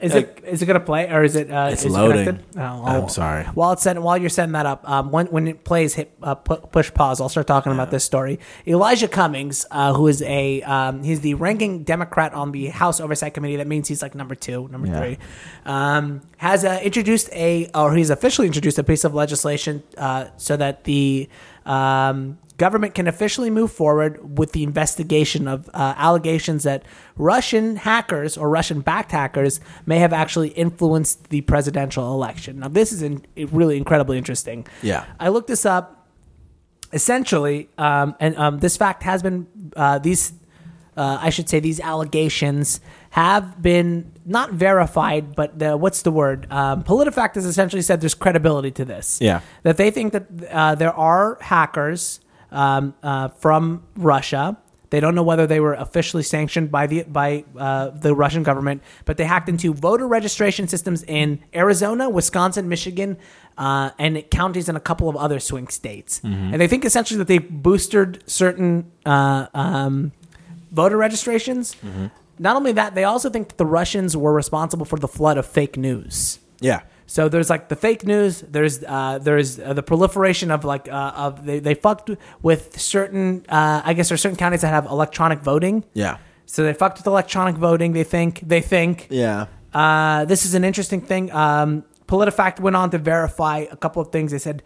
[0.00, 1.50] Is Like- it is it gonna play or is it?
[1.52, 2.24] Uh, It's is it loading.
[2.24, 2.58] connected?
[2.58, 3.44] Oh, I'm sorry.
[3.52, 6.36] While it's setting, while you're setting that up, um, when when it plays, hit uh,
[6.36, 7.20] pu- push pause.
[7.20, 8.38] I'll start talking about this story.
[8.66, 13.34] Elijah Cummings, uh, who is a um, he's the ranking Democrat on the House Oversight
[13.34, 13.56] Committee.
[13.56, 14.98] That means he's like number two, number Yeah.
[15.00, 15.18] three.
[15.66, 20.56] Um, has uh, introduced a or he's officially introduced a piece of legislation uh, so
[20.56, 21.28] that the
[21.66, 26.80] um, government can officially move forward with the investigation of uh, allegations that
[27.16, 32.52] Russian hackers or Russian backed hackers may have actually influenced the presidential election.
[32.60, 33.24] Now, this is in,
[33.58, 34.66] really incredibly interesting.
[34.82, 35.02] Yeah.
[35.18, 35.96] I looked this up.
[36.92, 39.46] Essentially, um, and um, this fact has been,
[39.76, 40.32] uh, these,
[40.96, 42.80] uh, I should say, these allegations
[43.10, 46.48] have been not verified, but the, what's the word?
[46.50, 49.40] Um, PolitiFact has essentially said there's credibility to this Yeah.
[49.62, 52.18] that they think that uh, there are hackers
[52.50, 54.56] um, uh, from Russia.
[54.90, 58.82] They don't know whether they were officially sanctioned by the by uh, the Russian government,
[59.04, 63.16] but they hacked into voter registration systems in Arizona, Wisconsin, Michigan,
[63.56, 66.20] uh, and counties in a couple of other swing states.
[66.24, 70.10] And they think essentially that they boosted certain uh, um,
[70.72, 71.76] voter registrations.
[72.40, 75.46] Not only that, they also think that the Russians were responsible for the flood of
[75.46, 76.40] fake news.
[76.58, 76.80] Yeah.
[77.10, 78.40] So there's like the fake news.
[78.40, 82.08] There's uh, there's uh, the proliferation of like uh, of they, they fucked
[82.40, 85.82] with certain uh, I guess there's certain counties that have electronic voting.
[85.92, 86.18] Yeah.
[86.46, 87.94] So they fucked with electronic voting.
[87.94, 89.08] They think they think.
[89.10, 89.46] Yeah.
[89.74, 91.32] Uh, this is an interesting thing.
[91.32, 94.30] Um, PolitiFact went on to verify a couple of things.
[94.30, 94.62] They said,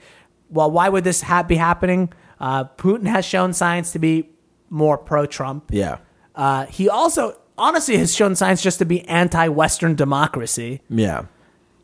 [0.51, 2.12] well, why would this ha- be happening?
[2.38, 4.28] Uh, Putin has shown signs to be
[4.68, 5.70] more pro-Trump.
[5.70, 5.97] Yeah.
[6.34, 10.82] Uh, he also honestly has shown signs just to be anti-Western democracy.
[10.90, 11.24] Yeah.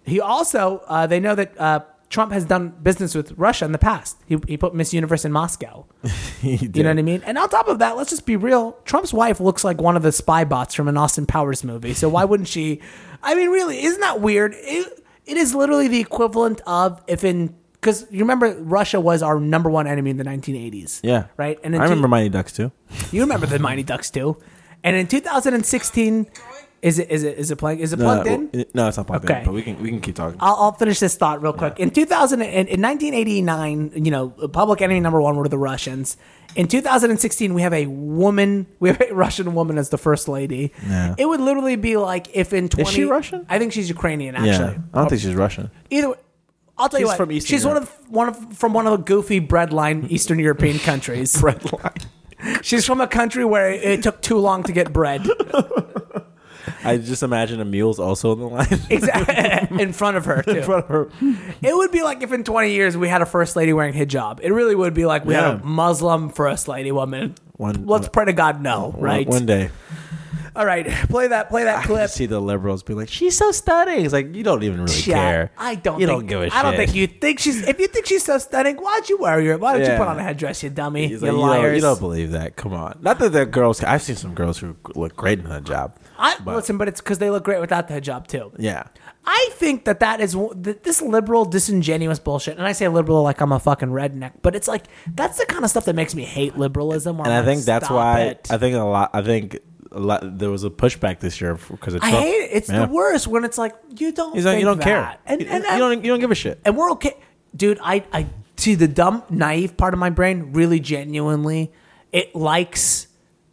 [0.05, 3.79] He also, uh, they know that uh, Trump has done business with Russia in the
[3.79, 4.17] past.
[4.27, 5.87] He, he put Miss Universe in Moscow.
[6.43, 7.23] You know what I mean?
[7.27, 8.73] And on top of that, let's just be real.
[8.87, 11.93] Trump's wife looks like one of the spy bots from an Austin Powers movie.
[11.93, 12.81] So why wouldn't she?
[13.23, 14.55] I mean, really, isn't that weird?
[14.57, 19.39] It, it is literally the equivalent of if in because you remember Russia was our
[19.39, 21.01] number one enemy in the 1980s.
[21.03, 21.27] Yeah.
[21.37, 21.59] Right.
[21.63, 22.73] And I remember two- Mighty Ducks too.
[23.13, 24.39] you remember the Mighty Ducks too.
[24.83, 26.27] And in 2016,
[26.83, 27.81] is it is it is it playing?
[27.81, 28.51] Is it plugged no, in?
[28.73, 29.41] No, it's not plugged Okay.
[29.41, 29.45] in.
[29.45, 30.39] But we can we can keep talking.
[30.41, 31.79] I'll, I'll finish this thought real quick.
[31.79, 36.17] In 2000, in, in 1989, you know, public enemy number one were the Russians.
[36.57, 40.73] In 2016, we have a woman, we have a Russian woman as the first lady.
[40.87, 41.15] Yeah.
[41.19, 42.91] It would literally be like if in 20.
[42.91, 43.47] she Russian?
[43.49, 44.75] I think she's Ukrainian, actually.
[44.75, 45.71] yeah, I don't think she's Russian.
[45.91, 46.17] Either way,
[46.79, 47.19] I'll tell you what.
[47.19, 50.79] from Eastern she's one of one of from one of the goofy breadline Eastern European
[50.79, 51.35] countries.
[51.37, 52.07] Breadline.
[52.63, 55.29] She's from a country where it took too long to get bread.
[56.85, 58.81] I just imagine a mule's also in the line.
[58.91, 59.79] Exactly.
[59.83, 60.51] in front of her too.
[60.51, 61.09] in front of her.
[61.63, 64.41] It would be like if in 20 years we had a first lady wearing hijab.
[64.43, 67.35] It really would be like we had a Muslim first lady woman.
[67.57, 69.27] One- Let's pray to God, no, right?
[69.27, 69.71] One day,
[70.57, 72.11] All right, play that, play that I clip.
[72.11, 75.15] see the liberals be like, "She's so stunning." It's like you don't even really Yeah,
[75.15, 75.51] care.
[75.57, 76.01] I don't.
[76.01, 76.55] You think, don't give a shit.
[76.55, 77.67] I don't think you think she's.
[77.67, 79.59] If you think she's so stunning, why'd you wear your?
[79.59, 81.09] Why don't you put on a headdress, you dummy?
[81.09, 81.77] He's you like, you, don't, liars.
[81.77, 82.57] you don't believe that.
[82.57, 82.99] Come on.
[83.01, 83.83] Not that the girls.
[83.83, 85.93] I've seen some girls who look great in a hijab.
[86.19, 88.53] I but- listen, but it's because they look great without the hijab too.
[88.59, 88.85] Yeah.
[89.25, 92.57] I think that that is this liberal, disingenuous bullshit.
[92.57, 95.63] And I say liberal like I'm a fucking redneck, but it's like that's the kind
[95.63, 97.21] of stuff that makes me hate liberalism.
[97.21, 98.49] And I think that's why it.
[98.51, 99.11] I think a lot.
[99.13, 99.59] I think
[99.93, 100.39] a lot.
[100.39, 102.51] There was a pushback this year because of I hate it.
[102.53, 102.87] It's Yeah.
[102.87, 104.35] the worst when it's like you don't.
[104.35, 104.85] He's like, think you don't that.
[104.85, 105.17] care.
[105.27, 106.05] and you, and, you don't.
[106.05, 106.61] You don't give a shit.
[106.65, 107.17] and we're okay,
[107.57, 107.79] dude.
[107.83, 108.27] I I
[108.57, 111.73] see the dumb, naive part of my brain really genuinely.
[112.13, 113.07] It likes,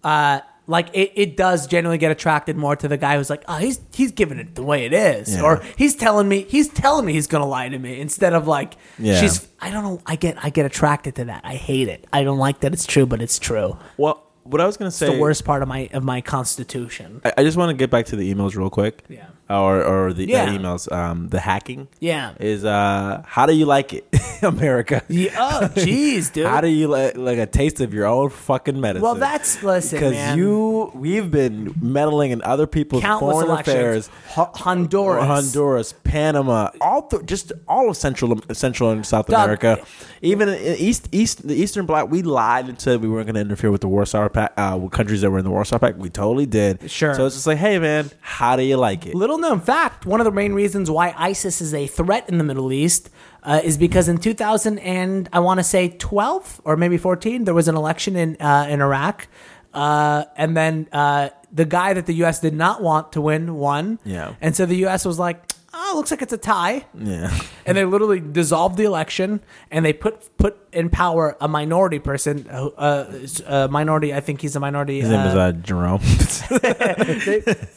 [0.04, 3.58] uh, like it, it does genuinely get attracted more to the guy who's like, oh,
[3.58, 5.44] he's he's giving it the way it is, Yeah.
[5.44, 8.76] or he's telling me he's telling me he's gonna lie to me instead of like,
[9.00, 9.20] Yeah.
[9.22, 9.48] she's.
[9.60, 10.02] I don't know.
[10.06, 11.42] I get I get attracted to that.
[11.44, 12.06] I hate it.
[12.14, 13.78] I don't like that it's true, but it's true.
[13.98, 15.08] Well, what I was gonna say.
[15.08, 17.22] It's the worst part of my of my constitution.
[17.24, 19.04] I, I just want to get back to the emails real quick.
[19.10, 19.28] Yeah.
[19.50, 20.44] Or or the Yeah.
[20.44, 20.92] uh, emails.
[20.92, 21.88] Um, the hacking.
[22.02, 22.34] Yeah.
[22.40, 24.06] Is uh, how do you like it,
[24.44, 25.02] America?
[25.08, 26.48] Yeah, oh, jeez, dude.
[26.48, 29.04] How do you like like a taste of your own fucking medicine?
[29.04, 30.38] Well, that's listen, because man.
[30.38, 33.76] you we've been meddling in other people's countless foreign elections.
[33.76, 34.10] affairs.
[34.32, 39.82] Ho- Honduras, Honduras, Panama, all th- just all of Central Central and South Doug, America,
[40.22, 42.10] even in East East the Eastern Bloc.
[42.12, 44.92] We lied and said we weren't going to interfere with the Warsaw Pact, uh, with
[44.92, 45.98] countries that were in the Warsaw Pact.
[46.00, 46.92] We totally did.
[46.92, 47.14] Sure.
[47.14, 49.16] So it's just like, hey man, how do you like it?
[49.16, 52.44] Little known fact: one of the main reasons why ISIS is a threat in the
[52.44, 53.10] Middle East
[53.44, 57.54] uh, is because in 2000 and I want to say 12 or maybe 14, there
[57.54, 59.28] was an election in uh, in Iraq,
[59.74, 62.40] uh, and then uh, the guy that the U.S.
[62.40, 64.00] did not want to win won.
[64.04, 64.36] Yeah.
[64.42, 65.06] and so the U.S.
[65.06, 65.42] was like.
[65.80, 66.86] Oh, looks like it's a tie.
[66.98, 67.30] Yeah.
[67.66, 72.46] and they literally dissolved the election and they put put in power a minority person
[72.52, 73.14] uh, uh,
[73.48, 76.02] a minority i think he's a minority His name is uh, uh, Jerome.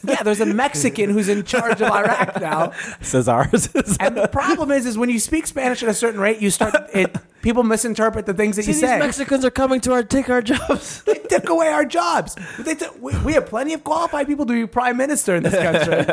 [0.03, 2.71] yeah there's a mexican who's in charge of iraq now
[3.01, 3.41] Cesar.
[3.99, 6.73] and the problem is is when you speak spanish at a certain rate you start
[6.93, 10.41] it people misinterpret the things that you say Mexicans are coming to our take our
[10.43, 11.01] jobs.
[11.07, 14.53] they took away our jobs they took, we, we have plenty of qualified people to
[14.53, 16.05] be prime minister in this country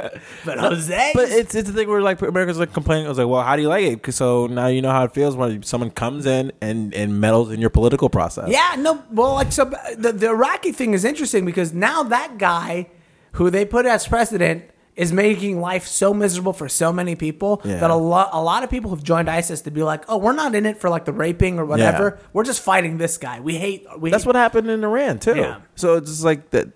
[0.45, 3.07] but jose But it's it's the thing where like Americans like complaining.
[3.07, 4.03] I was like, well, how do you like it?
[4.03, 7.51] 'Cause So now you know how it feels when someone comes in and and meddles
[7.53, 8.49] in your political process.
[8.49, 9.65] Yeah, no, well, like so,
[9.97, 12.89] the the Iraqi thing is interesting because now that guy,
[13.33, 14.65] who they put as president,
[14.97, 17.79] is making life so miserable for so many people Yeah.
[17.79, 20.33] that a lot a lot of people have joined ISIS to be like, oh, we're
[20.33, 22.17] not in it for like the raping or whatever.
[22.19, 22.27] Yeah.
[22.33, 23.39] We're just fighting this guy.
[23.41, 23.87] We hate.
[23.99, 25.37] We That's hate- what happened in Iran too.
[25.37, 25.59] Yeah.
[25.77, 26.69] So it's just like that.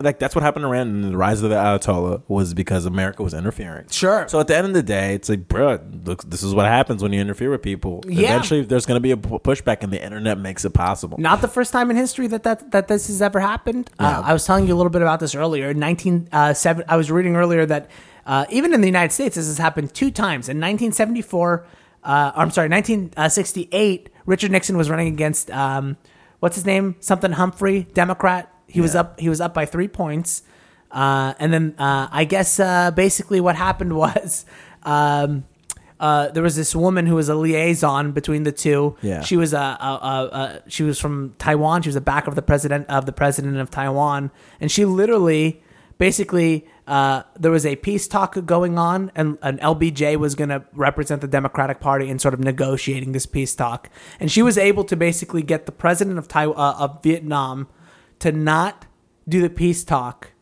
[0.00, 3.34] Like that's what happened in and the rise of the Ayatollah was because America was
[3.34, 3.86] interfering.
[3.90, 4.26] Sure.
[4.26, 7.02] So at the end of the day, it's like, bro, look, this is what happens
[7.02, 8.02] when you interfere with people.
[8.08, 8.28] Yeah.
[8.28, 11.18] Eventually, there's going to be a pushback, and the internet makes it possible.
[11.18, 13.90] Not the first time in history that that, that this has ever happened.
[13.98, 15.70] Uh, I was telling you a little bit about this earlier.
[15.70, 17.90] In 1907, I was reading earlier that
[18.24, 20.48] uh, even in the United States, this has happened two times.
[20.48, 21.66] In 1974,
[22.04, 25.96] uh, I'm sorry, 1968, Richard Nixon was running against um,
[26.40, 28.51] what's his name, something Humphrey, Democrat.
[28.72, 29.20] He was up.
[29.20, 30.42] He was up by three points,
[30.90, 34.46] uh, and then uh, I guess uh, basically what happened was.
[34.82, 35.44] Um,
[36.00, 38.96] uh, there was this woman who was a liaison between the two.
[39.02, 39.20] Yeah.
[39.20, 39.62] She was a, a,
[40.02, 41.82] a, a she was from Taiwan.
[41.82, 45.62] She was the back of the president of the president of Taiwan, and she literally,
[45.98, 50.64] basically, uh, there was a peace talk going on, and an LBJ was going to
[50.72, 54.82] represent the Democratic Party in sort of negotiating this peace talk, and she was able
[54.82, 57.68] to basically get the president of Taiwan uh, of Vietnam
[58.22, 58.86] to not
[59.28, 60.32] do the peace talk,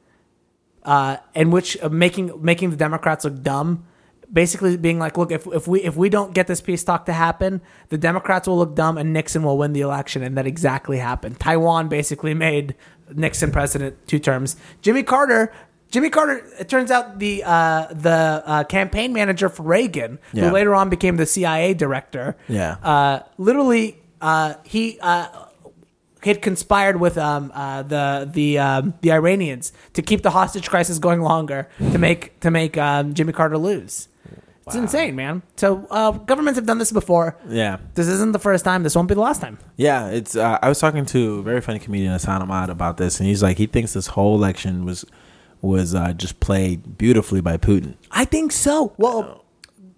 [0.85, 3.85] uh, in which uh, making making the Democrats look dumb
[4.33, 7.13] basically being like, look, if if we if we don't get this peace talk to
[7.13, 10.99] happen, the Democrats will look dumb and Nixon will win the election, and that exactly
[10.99, 11.41] happened.
[11.41, 12.77] Taiwan basically made
[13.13, 14.57] Nixon president two terms.
[14.83, 15.53] Jimmy Carter.
[15.91, 16.47] Jimmy Carter.
[16.61, 20.45] It turns out the uh, the uh, campaign manager for Reagan, Yeah.
[20.49, 22.37] who later on became the CIA director.
[22.49, 22.77] Yeah.
[22.83, 25.27] Uh, literally, uh, he uh,
[26.23, 30.99] had conspired with um, uh, the the um, the Iranians to keep the hostage crisis
[30.99, 34.09] going longer to make to make um, Jimmy Carter lose.
[34.67, 35.43] It's insane, man.
[35.57, 37.37] So uh, governments have done this before.
[37.49, 37.79] Yeah.
[37.95, 38.85] This isn't the first time.
[38.85, 39.59] This won't be the last time.
[39.77, 40.37] Yeah, it's.
[40.37, 43.43] Uh, I was talking to a very funny comedian, Hassan Ahmad, about this, and he's
[43.43, 45.05] like, he thinks this whole election was
[45.61, 47.95] was uh, just played beautifully by Putin.
[48.11, 48.95] I think so.
[48.97, 49.45] Well,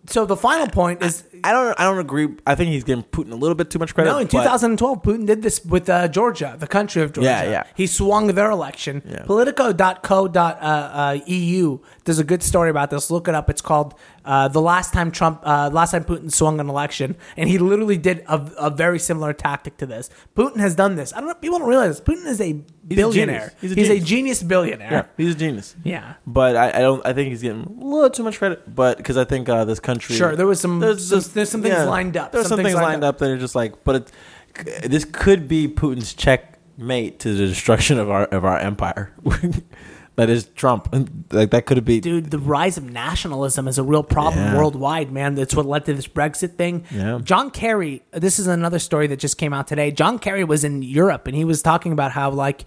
[0.07, 1.79] so the final point is I don't.
[1.81, 2.29] I don't agree.
[2.47, 4.11] I think he's giving Putin a little bit too much credit.
[4.11, 4.19] no.
[4.19, 7.29] In but- 2012, Putin did this with uh, Georgia, the country of Georgia.
[7.31, 7.65] Yeah, yeah.
[7.75, 9.03] He swung their election.
[9.09, 9.25] Yeah.
[9.25, 13.11] Politico.co.eu uh, does a good story about this.
[13.11, 13.51] Look it up.
[13.51, 17.49] It's called uh, "The Last Time Trump, uh, Last Time Putin Swung an Election," and
[17.49, 20.11] he literally did a, a very similar tactic to this.
[20.37, 21.13] Putin has done this.
[21.13, 21.35] I don't know.
[21.35, 22.07] People don't realize this.
[22.07, 22.53] Putin is a
[22.87, 23.53] billionaire.
[23.61, 23.61] genius.
[23.61, 24.09] He's a He's a genius.
[24.09, 24.91] genius billionaire.
[24.93, 25.77] Yeah, he's a genius.
[25.85, 26.15] Yeah.
[26.27, 27.05] but I, I don't.
[27.07, 28.75] I think he's getting a little too much credit.
[28.75, 31.75] But because I think uh, this country, Sure, there was some- some- there's some things
[31.87, 32.33] lined up.
[32.33, 33.19] There's Some things lined lined up.
[33.19, 34.11] that are just like, but
[34.55, 39.13] it, this could be Putin's checkmate to the destruction of our of our empire.
[40.17, 40.95] that is Trump.
[41.31, 42.01] Like that could be.
[42.01, 44.57] dude, the rise of nationalism is a real problem Yeah.
[44.57, 45.35] worldwide, man.
[45.35, 46.85] That's what led to this Brexit thing.
[46.91, 47.21] Yeah.
[47.23, 49.91] John Kerry, this is another story that just came out today.
[49.91, 52.65] John Kerry was in Europe and he was talking about how, like,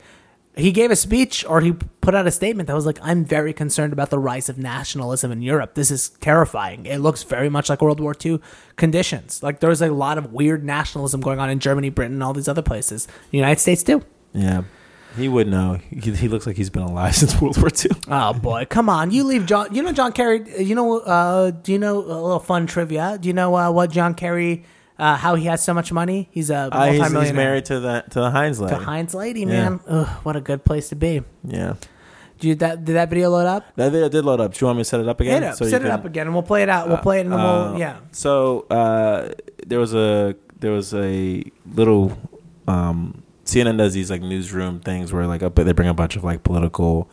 [0.57, 3.53] he gave a speech or he put out a statement that was like, I'm very
[3.53, 5.73] concerned about the rise of nationalism in Europe.
[5.75, 6.85] This is terrifying.
[6.85, 8.39] It looks very much like World War II
[8.77, 9.43] conditions.
[9.43, 12.47] Like, there's a lot of weird nationalism going on in Germany, Britain, and all these
[12.47, 13.07] other places.
[13.31, 14.03] The United States, too.
[14.33, 14.63] Yeah,
[15.17, 15.79] he would know.
[15.89, 17.91] He, he looks like he's been alive since World War II.
[18.07, 19.11] Oh boy, come on!
[19.11, 19.73] You leave John.
[19.73, 20.61] You know John Kerry.
[20.61, 20.99] You know?
[20.99, 23.17] Uh, do you know a little fun trivia?
[23.19, 24.65] Do you know uh, what John Kerry?
[24.97, 26.29] Uh, how he has so much money?
[26.31, 27.23] He's a Uh, he's, multimillionaire.
[27.23, 28.75] he's married to the to the Heinz lady.
[28.75, 29.79] to Heinz lady, man.
[29.87, 31.21] Ugh, what a good place to be.
[31.43, 31.73] Yeah,
[32.39, 33.65] you that did that video load up?
[33.75, 34.53] that video did load up.
[34.53, 35.41] Do you want me to set it up again?
[35.43, 35.55] Hit it.
[35.57, 36.87] So you Set it can- up again, and we'll play it out.
[36.87, 37.97] We'll play it, then we'll Uh, yeah.
[38.11, 39.29] So uh,
[39.67, 41.43] there was a there was a
[41.73, 42.17] little
[42.67, 46.23] um, CNN does these like newsroom things where like up, they bring a bunch of
[46.23, 47.09] like political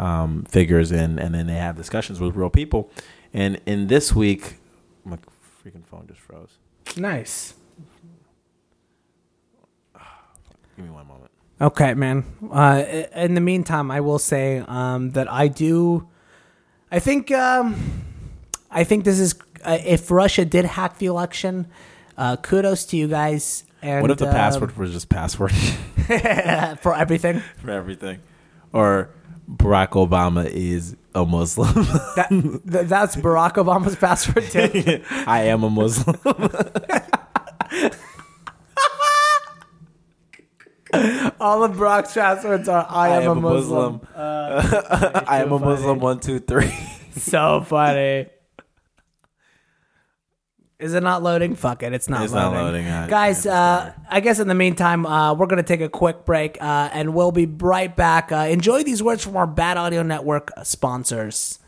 [0.00, 2.90] um, figures in, and then they have discussions with real people.
[3.32, 4.56] And in this week,
[5.04, 5.16] my
[5.64, 6.58] freaking phone just froze.
[6.96, 7.54] Nice.
[10.76, 11.30] Give me one moment.
[11.60, 12.24] Okay, man.
[12.50, 12.82] Uh,
[13.14, 16.08] in the meantime, I will say um, that I do.
[16.90, 17.30] I think.
[17.30, 17.76] Um,
[18.70, 19.34] I think this is.
[19.62, 21.66] Uh, if Russia did hack the election,
[22.16, 23.64] uh, kudos to you guys.
[23.82, 25.52] And what if the uh, password was just password
[26.80, 27.42] for everything?
[27.58, 28.20] for everything,
[28.72, 29.10] or
[29.50, 31.72] Barack Obama is a Muslim?
[32.16, 35.02] That, th- that's Barack Obama's password too.
[35.26, 36.16] I am a Muslim.
[41.40, 45.58] All of Barack's passwords are "I am, a Muslim." Uh, I am a.
[45.58, 46.00] Muslim.
[46.00, 46.72] One, two, three.
[47.12, 48.26] So funny.
[50.80, 51.54] Is it not loading?
[51.54, 52.52] Fuck it, it's not It's loading.
[52.54, 52.86] not loading.
[52.88, 55.88] I- Guys, I uh, I guess in the meantime, uh, we're going to take a
[55.88, 58.32] quick break uh, and we'll be right back.
[58.32, 61.59] Uh, enjoy these words from our Bad Audio Network sponsors.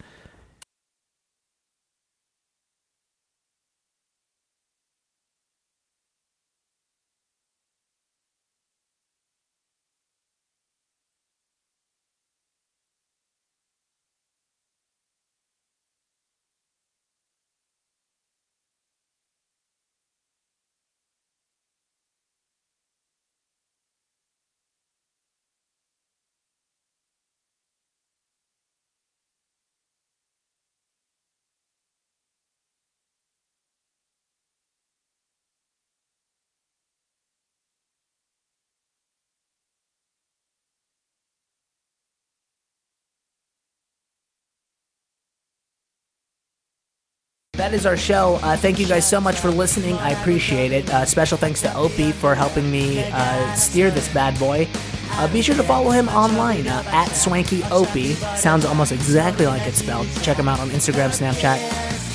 [47.63, 48.41] That is our show.
[48.43, 49.95] Uh, thank you guys so much for listening.
[49.99, 50.93] I appreciate it.
[50.93, 54.67] Uh, special thanks to Opey for helping me uh, steer this bad boy.
[55.13, 58.15] Uh, be sure to follow him online uh, at Swanky Opey.
[58.37, 60.09] Sounds almost exactly like it's spelled.
[60.23, 61.61] Check him out on Instagram, Snapchat,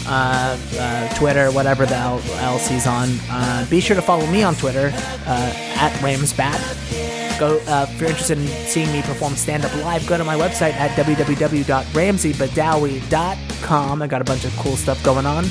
[0.10, 3.08] uh, Twitter, whatever the else he's on.
[3.70, 4.92] Be sure to follow me on Twitter
[5.28, 6.60] at Ramsbad.
[7.40, 10.06] Go uh, if you're interested in seeing me perform stand up live.
[10.08, 13.47] Go to my website at www.ramseybadawi.com.
[13.66, 15.46] I got a bunch of cool stuff going on.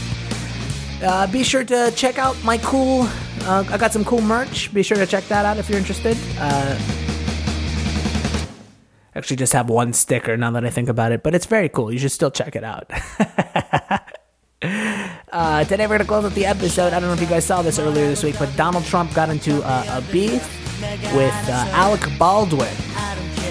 [1.03, 3.03] Uh, be sure to check out my cool.
[3.43, 4.73] Uh, I got some cool merch.
[4.73, 6.17] Be sure to check that out if you're interested.
[6.39, 6.79] Uh,
[9.15, 11.93] actually, just have one sticker now that I think about it, but it's very cool.
[11.93, 12.91] You should still check it out.
[15.33, 16.95] Uh, today we're gonna close out the episode.
[16.95, 19.29] I don't know if you guys saw this earlier this week, but Donald Trump got
[19.29, 20.43] into uh, a beef
[21.15, 22.73] with uh, Alec Baldwin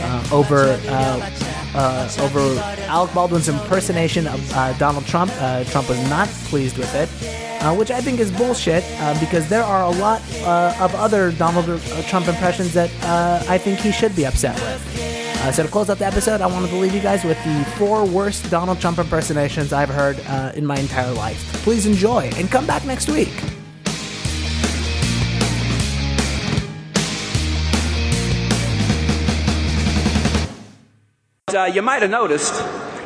[0.05, 1.29] uh, over uh,
[1.73, 5.31] uh, over Alec Baldwin's impersonation of uh, Donald Trump.
[5.35, 7.09] Uh, Trump was not pleased with it,
[7.77, 8.83] which I think is bullshit
[9.19, 12.89] because there are a lot of other Donald Trump impressions that
[13.49, 15.15] I think he should be upset with.
[15.45, 17.65] Uh, so to close out the episode, I wanted to leave you guys with the
[17.77, 21.37] four worst Donald Trump impersonations I've heard uh, in my entire life.
[21.61, 23.29] Please enjoy and come back next week.
[31.55, 32.53] Uh, you might have noticed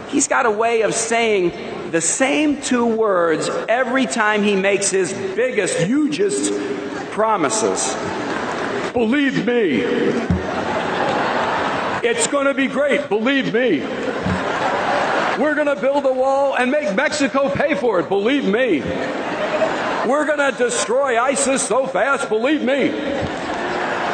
[0.10, 1.52] he's got a way of saying
[1.92, 6.52] the same two words every time he makes his biggest, hugest
[7.12, 7.94] promises.
[8.92, 9.82] Believe me.
[12.02, 13.08] It's going to be great.
[13.08, 13.82] Believe me.
[15.40, 18.10] We're going to build a wall and make Mexico pay for it.
[18.10, 18.80] Believe me.
[20.10, 22.30] We're going to destroy ISIS so fast.
[22.30, 22.90] Believe me.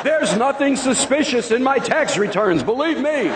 [0.04, 2.64] There's nothing suspicious in my tax returns.
[2.64, 3.32] Believe me.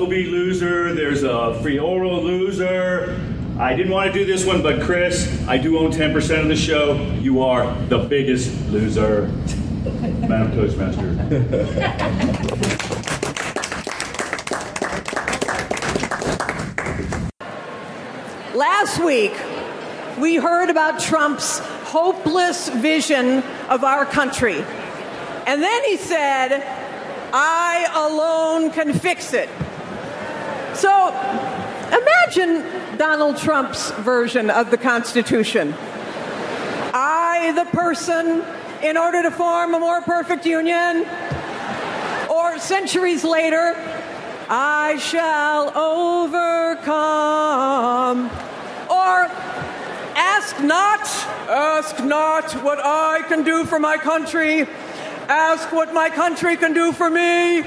[0.00, 0.94] Huckabee loser.
[0.94, 3.20] There's a Frioro loser.
[3.58, 6.56] I didn't want to do this one, but Chris, I do own 10% of the
[6.56, 6.94] show.
[7.20, 9.26] You are the biggest loser.
[10.26, 11.12] Madam Toastmaster.
[18.56, 19.34] Last week,
[20.18, 24.64] we heard about Trump's hopeless vision of our country.
[25.46, 26.62] And then he said,
[27.34, 29.50] I alone can fix it.
[30.74, 31.08] So
[31.88, 32.64] imagine
[32.96, 35.74] Donald Trump's version of the Constitution.
[36.92, 38.44] I, the person,
[38.82, 41.06] in order to form a more perfect union,
[42.28, 43.74] or centuries later,
[44.48, 46.90] I shall overcome.
[48.90, 49.28] Or
[50.16, 51.00] ask not,
[51.48, 54.66] ask not what I can do for my country,
[55.28, 57.64] ask what my country can do for me.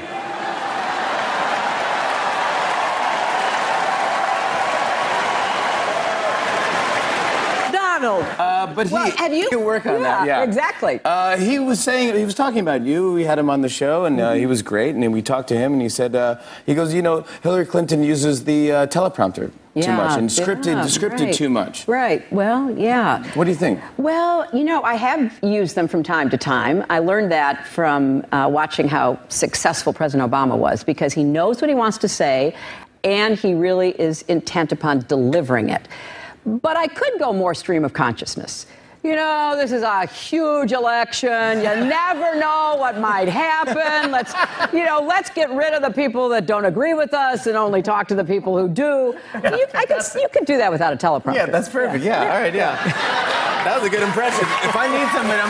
[8.04, 8.26] Donald.
[8.38, 10.28] Uh, but he, Well, have you- work on that?
[10.28, 11.00] Yeah, Yeah, exactly.
[11.06, 13.14] Uh, he was saying he was talking about you.
[13.14, 14.40] We had him on the show, and uh, Mm-hmm.
[14.40, 14.94] he was great.
[14.94, 16.36] And then we talked to him, and he said uh,
[16.66, 20.84] he goes, you know, Hillary Clinton uses the uh, teleprompter too much and scripted yeah,
[20.86, 21.34] scripted right.
[21.34, 21.88] too much.
[21.88, 22.32] Right.
[22.32, 23.24] Well, yeah.
[23.34, 23.80] What do you think?
[23.98, 26.86] Well, you know, I have used them from time to time.
[26.92, 31.70] I learned that from uh, watching how successful President Obama was because he knows what
[31.70, 32.54] he wants to say
[33.04, 35.88] and he really is intent upon delivering it.
[36.46, 38.66] But I could go more stream of consciousness.
[39.04, 41.58] You know, this is a huge election.
[41.58, 44.12] You never know what might happen.
[44.12, 44.34] Let's,
[44.72, 47.82] you know, let's get rid of the people that don't agree with us and only
[47.82, 49.14] talk to the people who do.
[49.34, 51.36] You, I could, you could do that without a teleprompter.
[51.36, 52.02] Yeah, that's perfect.
[52.02, 52.82] Yeah, all right, yeah.
[53.66, 54.48] That was a good impression.
[54.64, 55.50] If I need something, I'm